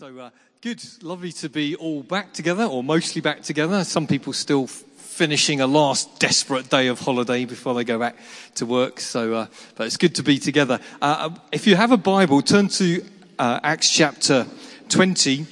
So 0.00 0.18
uh, 0.18 0.30
good, 0.62 0.82
lovely 1.02 1.30
to 1.32 1.50
be 1.50 1.76
all 1.76 2.02
back 2.02 2.32
together, 2.32 2.64
or 2.64 2.82
mostly 2.82 3.20
back 3.20 3.42
together. 3.42 3.84
Some 3.84 4.06
people 4.06 4.32
still 4.32 4.64
f- 4.64 4.70
finishing 4.96 5.60
a 5.60 5.66
last 5.66 6.18
desperate 6.18 6.70
day 6.70 6.86
of 6.86 6.98
holiday 6.98 7.44
before 7.44 7.74
they 7.74 7.84
go 7.84 7.98
back 7.98 8.16
to 8.54 8.64
work. 8.64 8.98
So, 8.98 9.34
uh, 9.34 9.46
but 9.74 9.86
it's 9.86 9.98
good 9.98 10.14
to 10.14 10.22
be 10.22 10.38
together. 10.38 10.80
Uh, 11.02 11.36
if 11.52 11.66
you 11.66 11.76
have 11.76 11.92
a 11.92 11.98
Bible, 11.98 12.40
turn 12.40 12.68
to 12.68 13.04
uh, 13.38 13.60
Acts 13.62 13.90
chapter 13.90 14.46
20, 14.88 15.44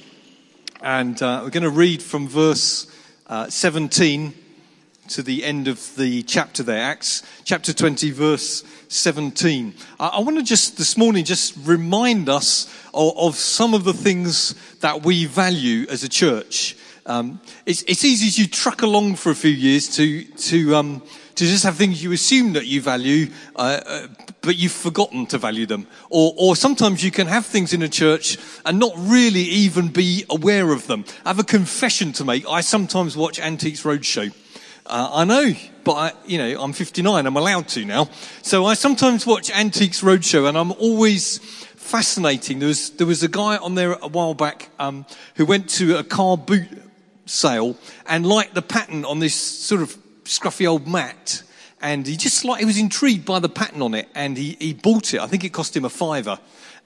and 0.81 1.21
uh, 1.21 1.41
we're 1.43 1.51
going 1.51 1.61
to 1.61 1.69
read 1.69 2.01
from 2.01 2.27
verse 2.27 2.91
uh, 3.27 3.51
17 3.51 4.33
to 5.09 5.23
the 5.23 5.43
end 5.43 5.67
of 5.67 5.95
the 5.95 6.21
chapter 6.23 6.61
there, 6.61 6.83
Acts 6.83 7.23
chapter 7.43 7.73
20, 7.73 8.11
verse 8.11 8.63
17. 8.89 9.73
I, 9.99 10.19
want 10.19 10.37
to 10.37 10.43
just 10.43 10.77
this 10.77 10.97
morning 10.97 11.25
just 11.25 11.55
remind 11.63 12.29
us 12.29 12.71
of, 12.93 13.17
of, 13.17 13.35
some 13.35 13.73
of 13.73 13.83
the 13.83 13.93
things 13.93 14.53
that 14.81 15.03
we 15.03 15.25
value 15.25 15.87
as 15.89 16.03
a 16.03 16.09
church. 16.09 16.75
Um, 17.07 17.41
it's, 17.65 17.81
it's, 17.83 18.05
easy 18.05 18.27
as 18.27 18.37
you 18.37 18.47
truck 18.47 18.83
along 18.83 19.15
for 19.15 19.31
a 19.31 19.35
few 19.35 19.49
years 19.49 19.95
to, 19.95 20.23
to, 20.23 20.75
um, 20.75 21.01
to 21.33 21.45
just 21.45 21.63
have 21.63 21.75
things 21.75 22.03
you 22.03 22.11
assume 22.11 22.53
that 22.53 22.67
you 22.67 22.79
value, 22.79 23.31
uh, 23.55 23.81
uh, 23.83 24.07
but 24.41 24.57
you've 24.57 24.71
forgotten 24.71 25.25
to 25.27 25.39
value 25.39 25.65
them. 25.65 25.87
Or, 26.11 26.35
or 26.37 26.55
sometimes 26.55 27.03
you 27.03 27.09
can 27.09 27.25
have 27.25 27.47
things 27.47 27.73
in 27.73 27.81
a 27.81 27.89
church 27.89 28.37
and 28.63 28.77
not 28.77 28.93
really 28.95 29.41
even 29.41 29.87
be 29.87 30.25
aware 30.29 30.71
of 30.71 30.85
them. 30.85 31.03
I 31.25 31.29
have 31.29 31.39
a 31.39 31.43
confession 31.43 32.13
to 32.13 32.25
make. 32.25 32.47
I 32.47 32.61
sometimes 32.61 33.17
watch 33.17 33.39
Antiques 33.39 33.81
Roadshow. 33.81 34.31
Uh, 34.89 35.07
I 35.13 35.23
know, 35.23 35.53
but 35.83 35.93
I, 35.93 36.11
you 36.25 36.39
know, 36.39 36.63
I'm 36.63 36.73
59. 36.73 37.27
I'm 37.27 37.37
allowed 37.37 37.67
to 37.69 37.85
now. 37.85 38.09
So 38.41 38.65
I 38.65 38.73
sometimes 38.73 39.23
watch 39.23 39.51
Antiques 39.51 40.01
Roadshow, 40.01 40.49
and 40.49 40.57
I'm 40.57 40.71
always 40.71 41.37
fascinating. 41.37 42.57
There 42.57 42.67
was 42.67 42.89
there 42.91 43.05
was 43.05 43.21
a 43.21 43.27
guy 43.27 43.57
on 43.57 43.75
there 43.75 43.93
a 43.93 44.07
while 44.07 44.33
back 44.33 44.71
um, 44.79 45.05
who 45.35 45.45
went 45.45 45.69
to 45.77 45.99
a 45.99 46.03
car 46.03 46.37
boot 46.37 46.67
sale 47.27 47.77
and 48.07 48.25
liked 48.25 48.55
the 48.55 48.63
pattern 48.63 49.05
on 49.05 49.19
this 49.19 49.35
sort 49.35 49.83
of 49.83 49.95
scruffy 50.23 50.67
old 50.67 50.87
mat, 50.87 51.43
and 51.83 52.07
he 52.07 52.17
just 52.17 52.43
like 52.43 52.61
he 52.61 52.65
was 52.65 52.79
intrigued 52.79 53.25
by 53.25 53.37
the 53.37 53.49
pattern 53.49 53.83
on 53.83 53.93
it, 53.93 54.09
and 54.15 54.37
he 54.37 54.57
he 54.59 54.73
bought 54.73 55.13
it. 55.13 55.19
I 55.19 55.27
think 55.27 55.43
it 55.43 55.49
cost 55.49 55.77
him 55.77 55.85
a 55.85 55.89
fiver 55.89 56.39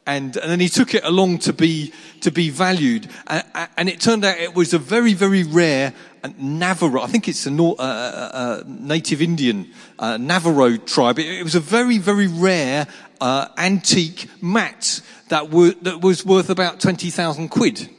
and, 0.05 0.35
and 0.35 0.51
then 0.51 0.59
he 0.59 0.67
took 0.67 0.93
it 0.93 1.05
along 1.05 1.37
to 1.37 1.53
be 1.53 1.93
to 2.19 2.29
be 2.29 2.49
valued, 2.49 3.07
and, 3.27 3.45
and 3.77 3.87
it 3.87 4.01
turned 4.01 4.25
out 4.25 4.37
it 4.37 4.53
was 4.53 4.73
a 4.73 4.77
very 4.77 5.13
very 5.13 5.43
rare 5.43 5.93
Navajo. 6.37 7.01
I 7.01 7.07
think 7.07 7.27
it's 7.27 7.45
a, 7.45 7.51
uh, 7.51 7.73
uh, 7.77 7.81
uh, 7.81 8.63
native 8.65 9.21
Indian 9.21 9.71
uh, 9.99 10.17
Navajo 10.17 10.77
tribe. 10.77 11.19
It, 11.19 11.27
it, 11.39 11.43
was 11.43 11.55
a 11.55 11.59
very 11.59 11.97
very 11.97 12.27
rare 12.27 12.87
uh, 13.19 13.47
antique 13.57 14.29
mat 14.41 15.01
that, 15.29 15.51
that 15.81 16.01
was 16.01 16.25
worth 16.25 16.49
about 16.49 16.79
twenty 16.79 17.09
thousand 17.09 17.49
quid, 17.49 17.89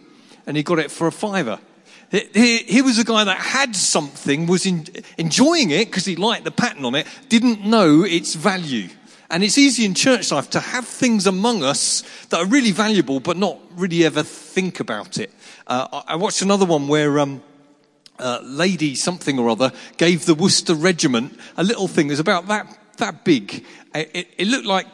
and 0.47 0.57
he 0.57 0.63
got 0.63 0.79
it 0.79 0.91
for 0.91 1.07
a 1.07 1.13
fiver. 1.13 1.59
He, 2.11 2.81
was 2.81 2.99
a 2.99 3.05
guy 3.05 3.25
that 3.25 3.39
had 3.39 3.75
something, 3.75 4.47
was 4.47 4.67
in, 4.67 4.87
enjoying 5.19 5.71
it 5.71 5.87
because 5.87 6.05
he 6.05 6.15
liked 6.15 6.45
the 6.45 6.53
pattern 6.53 6.85
on 6.85 6.95
it, 6.95 7.09
didn't 7.29 7.65
know 7.65 8.05
its 8.05 8.35
value. 8.35 8.89
And 9.31 9.43
it's 9.43 9.59
easy 9.59 9.85
in 9.85 9.95
church 9.95 10.31
life 10.31 10.49
to 10.51 10.61
have 10.61 10.87
things 10.87 11.27
among 11.27 11.65
us 11.65 12.05
that 12.29 12.39
are 12.39 12.47
really 12.47 12.71
valuable, 12.71 13.19
but 13.19 13.37
not 13.37 13.59
really 13.75 14.05
ever 14.05 14.23
think 14.23 14.79
about 14.79 15.19
it. 15.19 15.33
Uh, 15.67 16.03
I 16.07 16.15
watched 16.15 16.41
another 16.41 16.67
one 16.67 16.87
where 16.87 17.19
um, 17.19 17.43
uh, 18.19 18.41
Lady 18.43 18.95
something 18.95 19.39
or 19.39 19.49
other 19.49 19.73
gave 19.97 20.27
the 20.27 20.35
Worcester 20.35 20.75
Regiment 20.75 21.39
a 21.57 21.65
little 21.65 21.89
thing. 21.89 22.07
It 22.07 22.11
was 22.11 22.21
about 22.21 22.49
that 22.49 22.79
that 22.99 23.25
big. 23.25 23.65
It, 23.95 24.29
it, 24.39 24.47
looked 24.47 24.67
like 24.67 24.87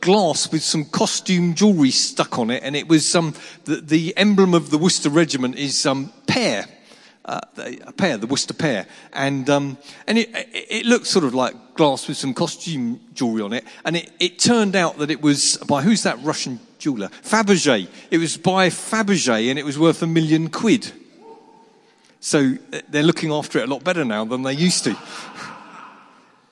glass 0.00 0.52
with 0.52 0.62
some 0.62 0.84
costume 0.84 1.54
jewellery 1.54 1.90
stuck 1.90 2.38
on 2.38 2.50
it, 2.50 2.62
and 2.62 2.76
it 2.76 2.88
was 2.88 3.14
um, 3.14 3.34
the, 3.64 3.76
the 3.76 4.16
emblem 4.16 4.54
of 4.54 4.70
the 4.70 4.78
Worcester 4.78 5.08
Regiment 5.08 5.56
is 5.56 5.86
um, 5.86 6.12
pear 6.26 6.66
uh, 7.26 7.40
a 7.56 7.92
pear, 7.92 8.16
the 8.16 8.26
Worcester 8.26 8.54
pear, 8.54 8.86
and 9.12 9.50
um, 9.50 9.76
and 10.06 10.18
it, 10.18 10.30
it 10.52 10.86
looked 10.86 11.06
sort 11.06 11.24
of 11.24 11.34
like 11.34 11.74
glass 11.74 12.06
with 12.06 12.16
some 12.16 12.32
costume 12.32 13.00
jewelry 13.14 13.42
on 13.42 13.52
it, 13.52 13.64
and 13.84 13.96
it, 13.96 14.10
it 14.20 14.38
turned 14.38 14.76
out 14.76 14.98
that 14.98 15.10
it 15.10 15.20
was 15.20 15.56
by 15.66 15.82
who's 15.82 16.04
that 16.04 16.22
Russian 16.22 16.60
jeweler? 16.78 17.08
Fabergé. 17.08 17.88
It 18.10 18.18
was 18.18 18.36
by 18.36 18.68
Fabergé, 18.68 19.50
and 19.50 19.58
it 19.58 19.64
was 19.64 19.78
worth 19.78 20.02
a 20.02 20.06
million 20.06 20.48
quid. 20.48 20.92
So 22.26 22.56
uh, 22.72 22.80
they're 22.88 23.04
looking 23.04 23.30
after 23.30 23.60
it 23.60 23.68
a 23.68 23.72
lot 23.72 23.84
better 23.84 24.04
now 24.04 24.24
than 24.24 24.42
they 24.42 24.52
used 24.52 24.82
to. 24.82 24.96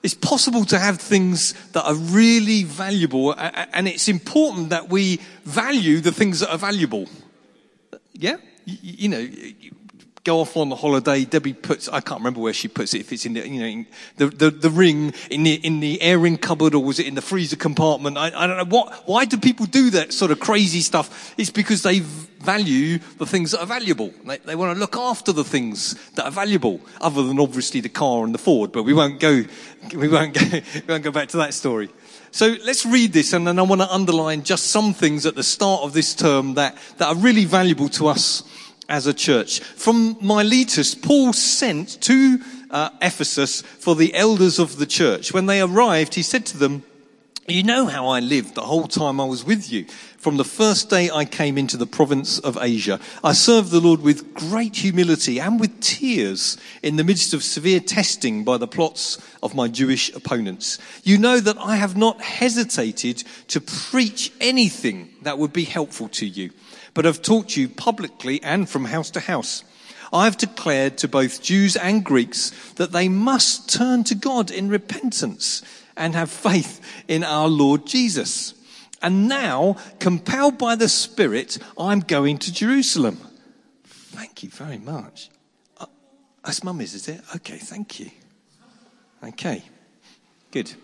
It's 0.04 0.14
possible 0.14 0.64
to 0.66 0.78
have 0.78 1.00
things 1.00 1.52
that 1.72 1.84
are 1.84 1.96
really 1.96 2.62
valuable, 2.62 3.34
and 3.36 3.88
it's 3.88 4.06
important 4.06 4.68
that 4.70 4.88
we 4.88 5.18
value 5.44 5.98
the 5.98 6.12
things 6.12 6.38
that 6.40 6.52
are 6.52 6.58
valuable. 6.58 7.08
Yeah? 8.12 8.36
You, 8.66 9.08
know, 9.08 9.28
go 10.24 10.40
off 10.40 10.56
on 10.56 10.70
the 10.70 10.76
holiday. 10.76 11.24
Debbie 11.24 11.52
puts, 11.52 11.88
I 11.88 12.00
can't 12.00 12.20
remember 12.20 12.40
where 12.40 12.54
she 12.54 12.66
puts 12.66 12.94
it, 12.94 13.00
if 13.00 13.12
it's 13.12 13.26
in 13.26 13.34
the, 13.34 13.46
you 13.46 13.60
know, 13.60 13.84
the, 14.16 14.26
the, 14.26 14.50
the 14.50 14.70
ring 14.70 15.12
in 15.30 15.42
the, 15.42 15.54
in 15.54 15.80
the 15.80 16.00
airing 16.00 16.38
cupboard 16.38 16.74
or 16.74 16.82
was 16.82 16.98
it 16.98 17.06
in 17.06 17.14
the 17.14 17.22
freezer 17.22 17.56
compartment? 17.56 18.16
I, 18.16 18.28
I 18.34 18.46
don't 18.46 18.56
know. 18.56 18.64
What, 18.64 19.06
why 19.06 19.26
do 19.26 19.36
people 19.36 19.66
do 19.66 19.90
that 19.90 20.14
sort 20.14 20.30
of 20.30 20.40
crazy 20.40 20.80
stuff? 20.80 21.34
It's 21.36 21.50
because 21.50 21.82
they 21.82 22.00
value 22.00 22.98
the 23.18 23.26
things 23.26 23.50
that 23.50 23.60
are 23.60 23.66
valuable. 23.66 24.12
They, 24.24 24.38
they 24.38 24.56
want 24.56 24.74
to 24.74 24.80
look 24.80 24.96
after 24.96 25.30
the 25.30 25.44
things 25.44 25.94
that 26.12 26.24
are 26.24 26.30
valuable, 26.30 26.80
other 27.02 27.22
than 27.22 27.38
obviously 27.38 27.80
the 27.80 27.90
car 27.90 28.24
and 28.24 28.34
the 28.34 28.38
Ford, 28.38 28.72
but 28.72 28.84
we 28.84 28.94
won't 28.94 29.20
go, 29.20 29.44
we 29.94 30.08
won't 30.08 30.34
go, 30.34 30.40
we 30.74 30.82
won't 30.88 31.04
go 31.04 31.10
back 31.10 31.28
to 31.28 31.36
that 31.38 31.52
story. 31.52 31.90
So 32.30 32.56
let's 32.64 32.84
read 32.84 33.12
this 33.12 33.32
and 33.32 33.46
then 33.46 33.58
I 33.58 33.62
want 33.62 33.82
to 33.82 33.92
underline 33.92 34.42
just 34.42 34.66
some 34.68 34.92
things 34.92 35.24
at 35.26 35.36
the 35.36 35.42
start 35.42 35.82
of 35.82 35.92
this 35.92 36.14
term 36.14 36.54
that, 36.54 36.76
that 36.96 37.08
are 37.08 37.14
really 37.14 37.44
valuable 37.44 37.88
to 37.90 38.08
us 38.08 38.42
as 38.88 39.06
a 39.06 39.14
church. 39.14 39.60
From 39.60 40.16
Miletus, 40.20 40.94
Paul 40.94 41.32
sent 41.32 42.00
to 42.02 42.38
uh, 42.70 42.90
Ephesus 43.00 43.62
for 43.62 43.94
the 43.94 44.14
elders 44.14 44.58
of 44.58 44.78
the 44.78 44.86
church. 44.86 45.32
When 45.32 45.46
they 45.46 45.60
arrived, 45.60 46.14
he 46.14 46.22
said 46.22 46.46
to 46.46 46.58
them, 46.58 46.84
you 47.46 47.62
know 47.62 47.84
how 47.84 48.06
I 48.06 48.20
lived 48.20 48.54
the 48.54 48.62
whole 48.62 48.88
time 48.88 49.20
I 49.20 49.26
was 49.26 49.44
with 49.44 49.70
you. 49.70 49.84
From 50.16 50.38
the 50.38 50.44
first 50.44 50.88
day 50.88 51.10
I 51.10 51.26
came 51.26 51.58
into 51.58 51.76
the 51.76 51.86
province 51.86 52.38
of 52.38 52.56
Asia, 52.58 52.98
I 53.22 53.34
served 53.34 53.70
the 53.70 53.80
Lord 53.80 54.00
with 54.00 54.32
great 54.32 54.76
humility 54.76 55.38
and 55.38 55.60
with 55.60 55.78
tears 55.80 56.56
in 56.82 56.96
the 56.96 57.04
midst 57.04 57.34
of 57.34 57.44
severe 57.44 57.80
testing 57.80 58.44
by 58.44 58.56
the 58.56 58.66
plots 58.66 59.18
of 59.42 59.54
my 59.54 59.68
Jewish 59.68 60.10
opponents. 60.14 60.78
You 61.02 61.18
know 61.18 61.38
that 61.38 61.58
I 61.58 61.76
have 61.76 61.98
not 61.98 62.22
hesitated 62.22 63.24
to 63.48 63.60
preach 63.60 64.32
anything 64.40 65.10
that 65.20 65.38
would 65.38 65.52
be 65.52 65.64
helpful 65.64 66.08
to 66.08 66.26
you 66.26 66.50
but 66.94 67.04
have 67.04 67.22
taught 67.22 67.56
you 67.56 67.68
publicly 67.68 68.42
and 68.42 68.68
from 68.68 68.86
house 68.86 69.10
to 69.10 69.20
house. 69.20 69.64
I 70.12 70.24
have 70.24 70.36
declared 70.36 70.96
to 70.98 71.08
both 71.08 71.42
Jews 71.42 71.76
and 71.76 72.04
Greeks 72.04 72.50
that 72.74 72.92
they 72.92 73.08
must 73.08 73.68
turn 73.68 74.04
to 74.04 74.14
God 74.14 74.50
in 74.50 74.68
repentance 74.68 75.62
and 75.96 76.14
have 76.14 76.30
faith 76.30 76.80
in 77.08 77.24
our 77.24 77.48
Lord 77.48 77.86
Jesus. 77.86 78.54
And 79.02 79.28
now, 79.28 79.76
compelled 79.98 80.56
by 80.56 80.76
the 80.76 80.88
Spirit, 80.88 81.58
I'm 81.76 82.00
going 82.00 82.38
to 82.38 82.52
Jerusalem. 82.52 83.18
Thank 83.84 84.42
you 84.44 84.50
very 84.50 84.78
much. 84.78 85.30
Uh, 85.78 85.86
that's 86.44 86.62
mummy's, 86.62 86.94
is 86.94 87.08
it? 87.08 87.20
Okay, 87.36 87.58
thank 87.58 87.98
you. 88.00 88.10
Okay, 89.22 89.62
good 90.52 90.74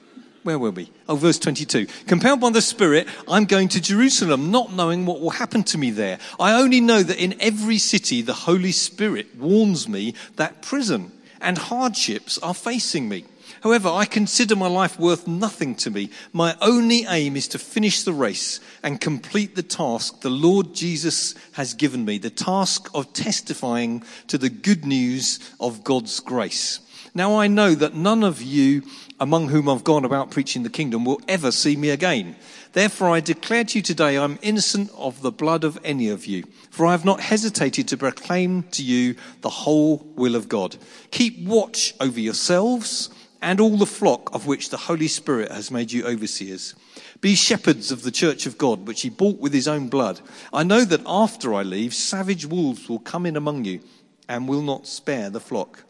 where 0.42 0.58
were 0.58 0.70
we? 0.70 0.90
Oh, 1.08 1.16
verse 1.16 1.38
22. 1.38 1.86
Compelled 2.06 2.40
by 2.40 2.50
the 2.50 2.62
Spirit, 2.62 3.06
I'm 3.28 3.44
going 3.44 3.68
to 3.68 3.80
Jerusalem, 3.80 4.50
not 4.50 4.72
knowing 4.72 5.06
what 5.06 5.20
will 5.20 5.30
happen 5.30 5.62
to 5.64 5.78
me 5.78 5.90
there. 5.90 6.18
I 6.38 6.60
only 6.60 6.80
know 6.80 7.02
that 7.02 7.22
in 7.22 7.40
every 7.40 7.78
city, 7.78 8.22
the 8.22 8.32
Holy 8.32 8.72
Spirit 8.72 9.36
warns 9.36 9.88
me 9.88 10.14
that 10.36 10.62
prison 10.62 11.12
and 11.40 11.58
hardships 11.58 12.38
are 12.38 12.54
facing 12.54 13.08
me. 13.08 13.24
However, 13.62 13.90
I 13.90 14.06
consider 14.06 14.56
my 14.56 14.68
life 14.68 14.98
worth 14.98 15.26
nothing 15.28 15.74
to 15.76 15.90
me. 15.90 16.10
My 16.32 16.56
only 16.62 17.04
aim 17.06 17.36
is 17.36 17.48
to 17.48 17.58
finish 17.58 18.02
the 18.02 18.12
race 18.12 18.60
and 18.82 19.00
complete 19.00 19.54
the 19.54 19.62
task 19.62 20.20
the 20.20 20.30
Lord 20.30 20.74
Jesus 20.74 21.34
has 21.52 21.74
given 21.74 22.04
me, 22.06 22.16
the 22.16 22.30
task 22.30 22.88
of 22.94 23.12
testifying 23.12 24.02
to 24.28 24.38
the 24.38 24.48
good 24.48 24.86
news 24.86 25.40
of 25.60 25.84
God's 25.84 26.20
grace. 26.20 26.80
Now 27.14 27.38
I 27.38 27.48
know 27.48 27.74
that 27.74 27.94
none 27.94 28.22
of 28.22 28.40
you 28.40 28.82
among 29.18 29.48
whom 29.48 29.68
I've 29.68 29.84
gone 29.84 30.04
about 30.04 30.30
preaching 30.30 30.62
the 30.62 30.70
kingdom 30.70 31.04
will 31.04 31.20
ever 31.26 31.50
see 31.50 31.76
me 31.76 31.90
again. 31.90 32.36
Therefore 32.72 33.10
I 33.10 33.20
declare 33.20 33.64
to 33.64 33.78
you 33.78 33.82
today 33.82 34.16
I'm 34.16 34.38
innocent 34.42 34.90
of 34.96 35.20
the 35.20 35.32
blood 35.32 35.64
of 35.64 35.78
any 35.84 36.08
of 36.08 36.26
you, 36.26 36.44
for 36.70 36.86
I 36.86 36.92
have 36.92 37.04
not 37.04 37.20
hesitated 37.20 37.88
to 37.88 37.96
proclaim 37.96 38.62
to 38.70 38.82
you 38.82 39.16
the 39.40 39.50
whole 39.50 39.98
will 40.14 40.36
of 40.36 40.48
God. 40.48 40.76
Keep 41.10 41.46
watch 41.46 41.94
over 42.00 42.20
yourselves 42.20 43.10
and 43.42 43.60
all 43.60 43.76
the 43.76 43.86
flock 43.86 44.34
of 44.34 44.46
which 44.46 44.70
the 44.70 44.76
Holy 44.76 45.08
Spirit 45.08 45.50
has 45.50 45.70
made 45.70 45.90
you 45.90 46.06
overseers. 46.06 46.74
Be 47.20 47.34
shepherds 47.34 47.90
of 47.90 48.02
the 48.02 48.10
church 48.10 48.46
of 48.46 48.56
God, 48.56 48.86
which 48.86 49.02
he 49.02 49.10
bought 49.10 49.38
with 49.38 49.52
his 49.52 49.68
own 49.68 49.88
blood. 49.88 50.20
I 50.52 50.62
know 50.62 50.84
that 50.84 51.02
after 51.06 51.54
I 51.54 51.62
leave, 51.62 51.92
savage 51.92 52.46
wolves 52.46 52.88
will 52.88 52.98
come 52.98 53.26
in 53.26 53.36
among 53.36 53.64
you 53.64 53.80
and 54.28 54.48
will 54.48 54.62
not 54.62 54.86
spare 54.86 55.28
the 55.28 55.40
flock. 55.40 55.84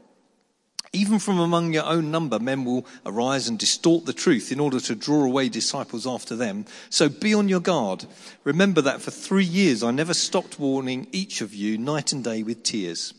Even 0.92 1.20
from 1.20 1.38
among 1.38 1.72
your 1.72 1.84
own 1.84 2.10
number, 2.10 2.40
men 2.40 2.64
will 2.64 2.84
arise 3.06 3.46
and 3.46 3.56
distort 3.56 4.06
the 4.06 4.12
truth 4.12 4.50
in 4.50 4.58
order 4.58 4.80
to 4.80 4.96
draw 4.96 5.22
away 5.24 5.48
disciples 5.48 6.04
after 6.04 6.34
them. 6.34 6.64
So 6.88 7.08
be 7.08 7.32
on 7.32 7.48
your 7.48 7.60
guard. 7.60 8.06
Remember 8.42 8.80
that 8.80 9.00
for 9.00 9.12
three 9.12 9.44
years 9.44 9.84
I 9.84 9.92
never 9.92 10.14
stopped 10.14 10.58
warning 10.58 11.06
each 11.12 11.42
of 11.42 11.54
you 11.54 11.78
night 11.78 12.12
and 12.12 12.24
day 12.24 12.42
with 12.42 12.64
tears. 12.64 13.14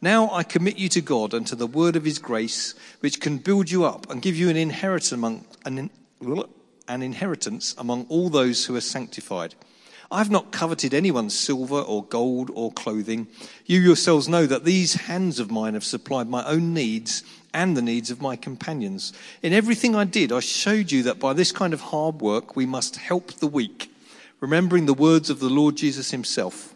Now 0.00 0.30
I 0.30 0.44
commit 0.44 0.78
you 0.78 0.88
to 0.90 1.00
God 1.00 1.34
and 1.34 1.44
to 1.48 1.56
the 1.56 1.66
word 1.66 1.96
of 1.96 2.04
his 2.04 2.20
grace, 2.20 2.76
which 3.00 3.20
can 3.20 3.38
build 3.38 3.68
you 3.68 3.84
up 3.84 4.08
and 4.08 4.22
give 4.22 4.36
you 4.36 4.48
an 4.48 4.56
inheritance 4.56 5.10
among, 5.10 5.44
an, 5.64 5.90
an 6.86 7.02
inheritance 7.02 7.74
among 7.78 8.06
all 8.08 8.28
those 8.28 8.64
who 8.64 8.76
are 8.76 8.80
sanctified. 8.80 9.56
I 10.10 10.18
have 10.18 10.30
not 10.30 10.52
coveted 10.52 10.94
anyone's 10.94 11.38
silver 11.38 11.80
or 11.80 12.02
gold 12.02 12.50
or 12.54 12.72
clothing. 12.72 13.26
You 13.66 13.80
yourselves 13.80 14.26
know 14.26 14.46
that 14.46 14.64
these 14.64 14.94
hands 14.94 15.38
of 15.38 15.50
mine 15.50 15.74
have 15.74 15.84
supplied 15.84 16.30
my 16.30 16.44
own 16.46 16.72
needs 16.72 17.22
and 17.52 17.76
the 17.76 17.82
needs 17.82 18.10
of 18.10 18.22
my 18.22 18.34
companions. 18.34 19.12
In 19.42 19.52
everything 19.52 19.94
I 19.94 20.04
did, 20.04 20.32
I 20.32 20.40
showed 20.40 20.90
you 20.90 21.02
that 21.02 21.18
by 21.18 21.34
this 21.34 21.52
kind 21.52 21.74
of 21.74 21.82
hard 21.82 22.22
work 22.22 22.56
we 22.56 22.64
must 22.64 22.96
help 22.96 23.34
the 23.34 23.46
weak, 23.46 23.92
remembering 24.40 24.86
the 24.86 24.94
words 24.94 25.28
of 25.28 25.40
the 25.40 25.50
Lord 25.50 25.76
Jesus 25.76 26.10
himself. 26.10 26.74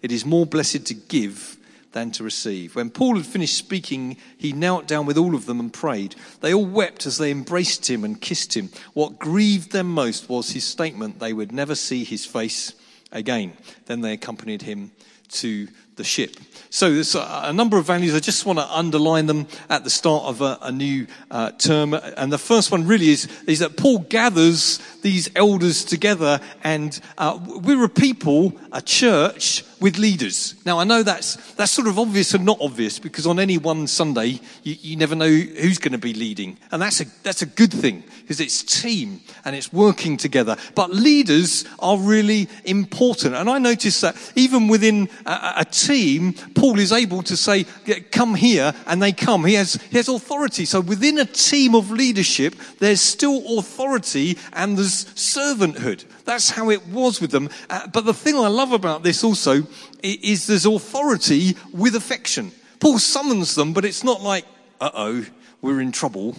It 0.00 0.10
is 0.10 0.24
more 0.24 0.46
blessed 0.46 0.86
to 0.86 0.94
give 0.94 1.58
than 1.92 2.10
to 2.12 2.24
receive. 2.24 2.74
When 2.74 2.90
Paul 2.90 3.16
had 3.16 3.26
finished 3.26 3.56
speaking, 3.56 4.16
he 4.36 4.52
knelt 4.52 4.86
down 4.86 5.06
with 5.06 5.18
all 5.18 5.34
of 5.34 5.46
them 5.46 5.60
and 5.60 5.72
prayed. 5.72 6.14
They 6.40 6.52
all 6.54 6.66
wept 6.66 7.06
as 7.06 7.18
they 7.18 7.30
embraced 7.30 7.88
him 7.88 8.04
and 8.04 8.20
kissed 8.20 8.56
him. 8.56 8.70
What 8.94 9.18
grieved 9.18 9.72
them 9.72 9.92
most 9.92 10.28
was 10.28 10.50
his 10.50 10.64
statement 10.64 11.18
they 11.18 11.32
would 11.32 11.52
never 11.52 11.74
see 11.74 12.04
his 12.04 12.24
face 12.24 12.74
again. 13.10 13.52
Then 13.86 14.00
they 14.00 14.12
accompanied 14.12 14.62
him 14.62 14.92
to 15.32 15.68
the 15.96 16.04
ship. 16.04 16.36
So 16.70 16.92
there's 16.92 17.14
a, 17.14 17.52
number 17.52 17.76
of 17.76 17.84
values. 17.84 18.14
I 18.14 18.20
just 18.20 18.46
want 18.46 18.58
to 18.58 18.66
underline 18.66 19.26
them 19.26 19.46
at 19.68 19.84
the 19.84 19.90
start 19.90 20.24
of 20.24 20.40
a, 20.40 20.58
a 20.62 20.72
new 20.72 21.06
uh, 21.30 21.50
term. 21.52 21.94
And 21.94 22.32
the 22.32 22.38
first 22.38 22.70
one 22.70 22.86
really 22.86 23.10
is, 23.10 23.28
is 23.46 23.58
that 23.58 23.76
Paul 23.76 23.98
gathers 23.98 24.78
these 25.02 25.28
elders 25.36 25.84
together 25.84 26.40
and 26.64 26.98
uh, 27.18 27.38
we're 27.46 27.84
a 27.84 27.88
people, 27.88 28.58
a 28.72 28.80
church 28.80 29.64
with 29.82 29.98
leaders. 29.98 30.54
Now 30.64 30.78
I 30.78 30.84
know 30.84 31.02
that's, 31.02 31.36
that's 31.54 31.72
sort 31.72 31.88
of 31.88 31.98
obvious 31.98 32.32
and 32.32 32.46
not 32.46 32.58
obvious 32.60 32.98
because 32.98 33.26
on 33.26 33.38
any 33.38 33.58
one 33.58 33.86
Sunday 33.86 34.40
you, 34.62 34.76
you 34.80 34.96
never 34.96 35.14
know 35.14 35.28
who's 35.28 35.78
going 35.78 35.92
to 35.92 35.98
be 35.98 36.14
leading. 36.14 36.56
And 36.70 36.80
that's 36.80 37.00
a, 37.00 37.04
that's 37.22 37.42
a 37.42 37.46
good 37.46 37.72
thing 37.72 38.04
because 38.22 38.40
it's 38.40 38.62
team 38.62 39.20
and 39.44 39.54
it's 39.54 39.72
working 39.72 40.16
together. 40.16 40.56
But 40.74 40.90
leaders 40.90 41.64
are 41.80 41.98
really 41.98 42.48
important. 42.64 43.34
And 43.34 43.50
I 43.50 43.58
notice 43.58 44.00
that 44.00 44.16
even 44.36 44.68
within 44.68 45.08
a, 45.26 45.54
a 45.58 45.64
team, 45.64 46.32
Paul 46.54 46.78
is 46.78 46.92
able 46.92 47.22
to 47.24 47.36
say, 47.36 47.64
come 48.12 48.34
here, 48.34 48.72
and 48.86 49.02
they 49.02 49.12
come. 49.12 49.44
He 49.44 49.54
has, 49.54 49.74
he 49.90 49.96
has 49.96 50.08
authority. 50.08 50.64
So 50.64 50.80
within 50.80 51.18
a 51.18 51.24
team 51.24 51.74
of 51.74 51.90
leadership, 51.90 52.54
there's 52.78 53.00
still 53.00 53.58
authority 53.58 54.38
and 54.52 54.78
there's 54.78 55.04
servanthood. 55.06 56.04
That's 56.24 56.50
how 56.50 56.70
it 56.70 56.86
was 56.88 57.20
with 57.20 57.30
them. 57.30 57.48
Uh, 57.68 57.86
but 57.88 58.04
the 58.04 58.14
thing 58.14 58.36
I 58.36 58.48
love 58.48 58.72
about 58.72 59.02
this 59.02 59.24
also 59.24 59.66
is 60.02 60.46
there's 60.46 60.66
authority 60.66 61.56
with 61.72 61.96
affection. 61.96 62.52
Paul 62.80 62.98
summons 62.98 63.54
them, 63.54 63.72
but 63.72 63.84
it's 63.84 64.04
not 64.04 64.22
like, 64.22 64.44
uh 64.80 64.90
oh, 64.94 65.26
we're 65.60 65.80
in 65.80 65.92
trouble. 65.92 66.36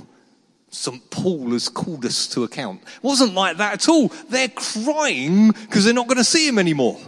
St. 0.70 1.10
Paul 1.12 1.52
has 1.52 1.70
called 1.70 2.04
us 2.04 2.28
to 2.30 2.44
account. 2.44 2.82
It 2.82 3.04
wasn't 3.04 3.36
like 3.36 3.58
that 3.58 3.74
at 3.74 3.90
all. 3.90 4.08
They're 4.30 4.50
crying 4.50 5.52
because 5.52 5.86
they're 5.86 5.94
not 5.94 6.08
going 6.08 6.18
to 6.18 6.24
see 6.24 6.48
him 6.48 6.58
anymore. 6.58 7.00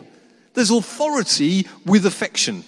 There's 0.54 0.69
authority 0.69 1.68
with 1.86 2.06
affection. 2.06 2.63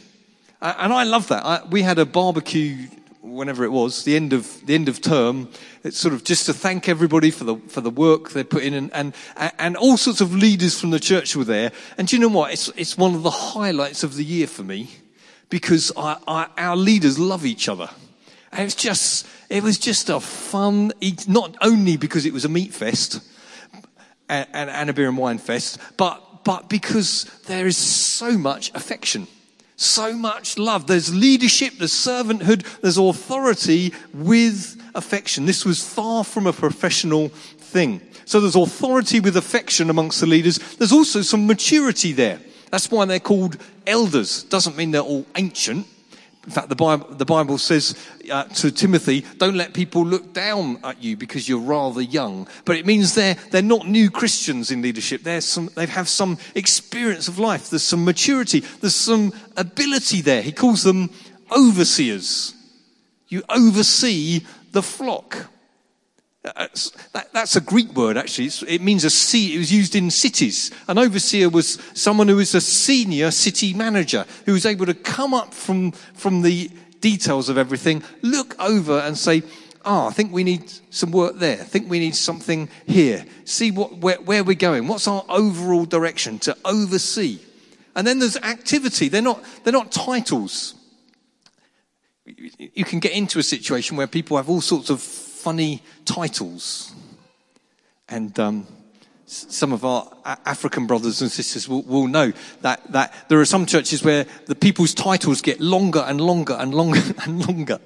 Uh, 0.61 0.73
and 0.79 0.91
I 0.91 1.03
love 1.03 1.27
that. 1.27 1.45
I, 1.45 1.61
we 1.69 1.83
had 1.83 1.99
a 1.99 2.05
barbecue 2.05 2.87
whenever 3.27 3.63
it 3.63 3.71
was, 3.71 4.03
the 4.03 4.15
end 4.15 4.33
of 4.33 4.65
the 4.65 4.75
end 4.75 4.89
of 4.89 5.01
term. 5.01 5.49
It's 5.83 5.97
sort 5.97 6.13
of 6.13 6.23
just 6.23 6.45
to 6.47 6.53
thank 6.53 6.89
everybody 6.89 7.31
for 7.31 7.43
the 7.43 7.57
for 7.67 7.81
the 7.81 7.89
work 7.89 8.31
they 8.31 8.43
put 8.43 8.63
in, 8.63 8.73
and 8.73 8.93
and 8.93 9.13
and 9.57 9.77
all 9.77 9.97
sorts 9.97 10.21
of 10.21 10.33
leaders 10.33 10.79
from 10.79 10.91
the 10.91 10.99
church 10.99 11.35
were 11.35 11.43
there. 11.43 11.71
And 11.97 12.07
do 12.07 12.15
you 12.15 12.21
know 12.21 12.29
what? 12.29 12.53
It's 12.53 12.69
it's 12.69 12.97
one 12.97 13.15
of 13.15 13.23
the 13.23 13.31
highlights 13.31 14.03
of 14.03 14.15
the 14.15 14.23
year 14.23 14.47
for 14.47 14.63
me 14.63 14.89
because 15.49 15.91
I, 15.95 16.17
I, 16.27 16.47
our 16.57 16.75
leaders 16.75 17.17
love 17.17 17.45
each 17.45 17.69
other. 17.69 17.89
And 18.51 18.63
it's 18.63 18.75
just 18.75 19.27
it 19.49 19.63
was 19.63 19.77
just 19.77 20.09
a 20.09 20.19
fun. 20.19 20.91
Not 21.27 21.55
only 21.61 21.97
because 21.97 22.25
it 22.25 22.33
was 22.33 22.45
a 22.45 22.49
meat 22.49 22.73
fest 22.73 23.21
and, 24.29 24.47
and, 24.53 24.69
and 24.69 24.89
a 24.89 24.93
beer 24.93 25.07
and 25.07 25.17
wine 25.17 25.37
fest, 25.37 25.79
but 25.97 26.43
but 26.43 26.69
because 26.69 27.25
there 27.47 27.67
is 27.67 27.77
so 27.77 28.37
much 28.37 28.71
affection, 28.73 29.27
so 29.77 30.13
much 30.13 30.57
love. 30.57 30.87
There's 30.87 31.13
leadership, 31.15 31.75
there's 31.77 31.93
servanthood, 31.93 32.65
there's 32.81 32.97
authority 32.97 33.93
with 34.13 34.75
affection. 34.95 35.45
This 35.45 35.63
was 35.63 35.81
far 35.81 36.23
from 36.23 36.47
a 36.47 36.53
professional 36.53 37.29
thing. 37.29 38.01
So 38.25 38.41
there's 38.41 38.55
authority 38.55 39.19
with 39.19 39.37
affection 39.37 39.89
amongst 39.89 40.19
the 40.19 40.25
leaders. 40.25 40.57
There's 40.75 40.91
also 40.91 41.21
some 41.21 41.47
maturity 41.47 42.11
there. 42.11 42.41
That's 42.71 42.91
why 42.91 43.05
they're 43.05 43.19
called 43.19 43.57
elders. 43.85 44.43
Doesn't 44.43 44.75
mean 44.75 44.91
they're 44.91 45.01
all 45.01 45.25
ancient. 45.35 45.87
In 46.47 46.53
fact, 46.53 46.69
the 46.69 46.77
Bible, 46.77 47.07
the 47.09 47.25
Bible 47.25 47.57
says 47.57 47.93
uh, 48.31 48.45
to 48.45 48.71
Timothy, 48.71 49.25
don't 49.37 49.55
let 49.55 49.73
people 49.73 50.05
look 50.05 50.31
down 50.31 50.79
at 50.81 51.03
you 51.03 51.17
because 51.17 51.49
you're 51.49 51.59
rather 51.59 52.01
young. 52.01 52.47
But 52.63 52.77
it 52.77 52.85
means 52.85 53.15
they're, 53.15 53.35
they're 53.51 53.61
not 53.61 53.85
new 53.85 54.09
Christians 54.09 54.71
in 54.71 54.81
leadership. 54.81 55.23
They're 55.23 55.41
some, 55.41 55.69
they 55.75 55.85
have 55.87 56.07
some 56.07 56.37
experience 56.55 57.27
of 57.27 57.37
life. 57.37 57.69
There's 57.69 57.83
some 57.83 58.05
maturity. 58.05 58.61
There's 58.61 58.95
some 58.95 59.33
ability 59.57 60.21
there. 60.21 60.41
He 60.41 60.53
calls 60.53 60.83
them 60.83 61.09
overseers. 61.51 62.53
You 63.27 63.43
oversee 63.49 64.45
the 64.71 64.81
flock. 64.81 65.47
Uh, 66.45 66.67
that, 67.13 67.33
that's 67.33 67.55
a 67.55 67.61
Greek 67.61 67.93
word, 67.93 68.17
actually. 68.17 68.49
It 68.67 68.81
means 68.81 69.03
a 69.03 69.09
see. 69.09 69.55
It 69.55 69.57
was 69.57 69.71
used 69.71 69.95
in 69.95 70.09
cities. 70.11 70.71
An 70.87 70.97
overseer 70.97 71.49
was 71.49 71.79
someone 71.93 72.27
who 72.27 72.37
was 72.37 72.55
a 72.55 72.61
senior 72.61 73.31
city 73.31 73.73
manager 73.73 74.25
who 74.45 74.53
was 74.53 74.65
able 74.65 74.85
to 74.85 74.93
come 74.93 75.33
up 75.33 75.53
from, 75.53 75.91
from 75.91 76.41
the 76.41 76.71
details 77.01 77.49
of 77.49 77.57
everything, 77.57 78.03
look 78.21 78.55
over 78.61 78.99
and 78.99 79.17
say, 79.17 79.43
oh, 79.85 80.07
I 80.07 80.11
think 80.11 80.31
we 80.31 80.43
need 80.43 80.71
some 80.89 81.11
work 81.11 81.37
there. 81.37 81.59
I 81.59 81.63
think 81.63 81.89
we 81.89 81.99
need 81.99 82.15
something 82.15 82.69
here. 82.85 83.25
See 83.45 83.71
what, 83.71 83.97
where, 83.97 84.17
where 84.17 84.43
we're 84.43 84.55
going. 84.55 84.87
What's 84.87 85.07
our 85.07 85.25
overall 85.29 85.85
direction 85.85 86.39
to 86.39 86.55
oversee? 86.65 87.39
And 87.95 88.05
then 88.05 88.19
there's 88.19 88.37
activity. 88.37 89.09
They're 89.09 89.21
not, 89.21 89.43
they're 89.63 89.73
not 89.73 89.91
titles. 89.91 90.75
You 92.25 92.83
can 92.83 92.99
get 92.99 93.13
into 93.13 93.39
a 93.39 93.43
situation 93.43 93.97
where 93.97 94.07
people 94.07 94.37
have 94.37 94.49
all 94.49 94.61
sorts 94.61 94.89
of 94.89 95.01
funny 95.37 95.81
titles. 96.05 96.93
And 98.09 98.37
um, 98.39 98.67
some 99.25 99.73
of 99.73 99.83
our 99.83 100.09
African 100.25 100.87
brothers 100.87 101.21
and 101.21 101.29
sisters 101.29 101.67
will, 101.67 101.83
will, 101.83 102.07
know 102.07 102.31
that, 102.61 102.91
that 102.91 103.13
there 103.27 103.39
are 103.39 103.45
some 103.45 103.65
churches 103.65 104.03
where 104.03 104.25
the 104.45 104.55
people's 104.55 104.93
titles 104.93 105.41
get 105.41 105.59
longer 105.59 105.99
and 105.99 106.19
longer 106.21 106.55
and 106.57 106.73
longer 106.73 107.01
and 107.23 107.45
longer. 107.45 107.79